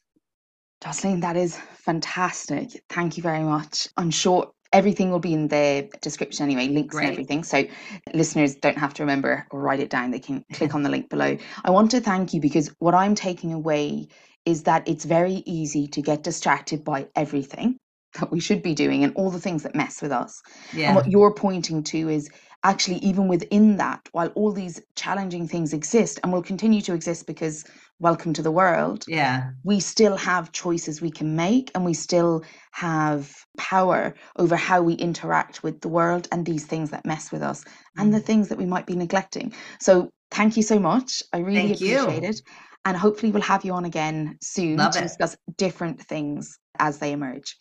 Josselyne, 0.82 1.22
that 1.22 1.36
is 1.36 1.56
fantastic. 1.56 2.82
Thank 2.90 3.16
you 3.16 3.22
very 3.22 3.40
much. 3.40 3.88
I'm 3.96 4.10
sure 4.10 4.52
everything 4.74 5.10
will 5.10 5.20
be 5.20 5.32
in 5.32 5.48
the 5.48 5.88
description 6.02 6.44
anyway, 6.44 6.68
links 6.68 6.94
Great. 6.94 7.04
and 7.04 7.12
everything. 7.12 7.44
So 7.44 7.64
listeners 8.12 8.56
don't 8.56 8.76
have 8.76 8.92
to 8.94 9.04
remember 9.04 9.46
or 9.50 9.60
write 9.60 9.80
it 9.80 9.88
down. 9.88 10.10
They 10.10 10.18
can 10.18 10.44
click 10.52 10.74
on 10.74 10.82
the 10.82 10.90
link 10.90 11.08
below. 11.08 11.38
I 11.64 11.70
want 11.70 11.92
to 11.92 12.00
thank 12.00 12.34
you 12.34 12.40
because 12.40 12.74
what 12.80 12.92
I'm 12.92 13.14
taking 13.14 13.52
away 13.52 14.08
is 14.46 14.64
that 14.64 14.87
it's 14.88 15.04
very 15.04 15.42
easy 15.46 15.87
to 15.88 16.02
get 16.02 16.22
distracted 16.22 16.85
by 16.85 17.09
everything 17.16 17.78
that 18.20 18.30
we 18.30 18.40
should 18.40 18.62
be 18.62 18.74
doing 18.74 19.04
and 19.04 19.14
all 19.16 19.30
the 19.30 19.40
things 19.40 19.62
that 19.62 19.74
mess 19.74 20.00
with 20.00 20.12
us. 20.12 20.40
Yeah. 20.72 20.88
And 20.88 20.96
what 20.96 21.11
you're 21.11 21.35
pointing 21.35 21.83
to 21.85 22.09
is 22.09 22.30
actually, 22.62 22.96
even 22.98 23.28
within 23.28 23.76
that, 23.76 24.09
while 24.12 24.28
all 24.28 24.52
these 24.52 24.80
challenging 24.94 25.48
things 25.48 25.72
exist 25.72 26.20
and 26.22 26.33
will 26.33 26.42
continue 26.42 26.80
to 26.83 26.94
exist 26.94 27.26
because 27.26 27.64
welcome 27.98 28.33
to 28.33 28.42
the 28.42 28.50
world, 28.50 29.04
yeah, 29.09 29.50
we 29.64 29.80
still 29.80 30.16
have 30.16 30.52
choices 30.52 31.02
we 31.02 31.11
can 31.11 31.37
make 31.37 31.70
and 31.74 31.85
we 31.85 31.94
still 31.94 32.44
have 32.72 33.33
power 33.59 34.14
over 34.37 34.57
how 34.57 34.80
we 34.80 34.94
interact 34.94 35.62
with 35.62 35.80
the 35.80 35.88
world 35.88 36.28
and 36.33 36.46
these 36.46 36.64
things 36.64 36.90
that 36.90 37.04
mess 37.04 37.30
with 37.33 37.42
us 37.42 37.64
and 37.98 38.14
the 38.14 38.20
mm. 38.20 38.24
things 38.24 38.48
that 38.48 38.59
we 38.59 38.66
might 38.66 38.87
be 38.87 38.96
neglecting. 38.96 39.52
So, 39.80 40.09
thank 40.30 40.57
you 40.57 40.62
so 40.62 40.78
much. 40.78 41.22
I 41.33 41.38
really 41.38 41.74
thank 41.74 41.76
appreciate 41.76 42.22
you. 42.22 42.28
it 42.28 42.42
and 42.85 42.97
hopefully 42.97 43.33
we'll 43.33 43.42
have 43.42 43.64
you 43.64 43.73
on 43.73 43.85
again 43.85 44.37
soon 44.42 44.77
Love 44.77 44.92
to 44.92 44.99
it. 44.99 45.03
discuss 45.03 45.37
different 45.57 46.01
things 46.01 46.59
as 46.79 46.99
they 46.99 47.12
emerge. 47.12 47.57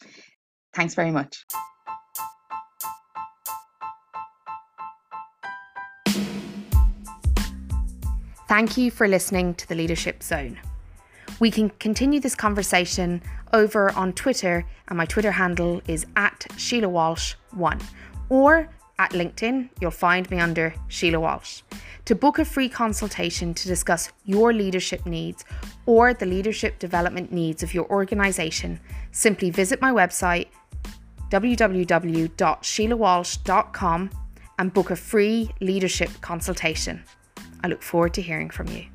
Thanks 0.74 0.96
very 0.96 1.12
much. 1.12 1.46
Thank 8.48 8.78
you 8.78 8.92
for 8.92 9.08
listening 9.08 9.56
to 9.56 9.68
the 9.68 9.76
Leadership 9.76 10.22
Zone. 10.22 10.60
We 11.40 11.50
can 11.50 11.70
continue 11.72 12.20
this 12.20 12.36
conversation 12.36 13.22
over 13.52 13.92
on 13.92 14.14
Twitter, 14.14 14.66
and 14.88 14.98
my 14.98 15.06
Twitter 15.06 15.32
handle 15.32 15.82
is 15.88 16.06
at 16.16 16.46
Sile 16.58 16.82
Walsh1 16.92 17.82
or 18.30 18.70
at 19.00 19.12
LinkedIn, 19.12 19.70
you'll 19.80 19.92
find 19.92 20.30
me 20.30 20.40
under 20.40 20.76
Sile 20.90 21.20
Walsh. 21.20 21.62
To 22.06 22.16
book 22.16 22.40
a 22.40 22.46
free 22.46 22.70
consultation 22.70 23.54
to 23.54 23.68
discuss 23.68 24.12
your 24.26 24.54
leadership 24.54 25.06
needs 25.06 25.46
or 25.86 26.14
the 26.14 26.26
leadership 26.26 26.80
development 26.80 27.32
needs 27.32 27.64
of 27.64 27.74
your 27.74 27.90
organisation, 27.90 28.80
simply 29.12 29.50
visit 29.50 29.82
my 29.82 29.92
website 29.92 30.48
www.silewalsh.com 31.32 34.10
and 34.60 34.74
book 34.74 34.92
a 34.92 34.96
free 34.96 35.50
leadership 35.60 36.10
consultation. 36.22 37.04
I 37.64 37.68
look 37.68 37.82
forward 37.82 38.14
to 38.16 38.22
hearing 38.22 38.52
from 38.52 38.68
you. 38.68 38.86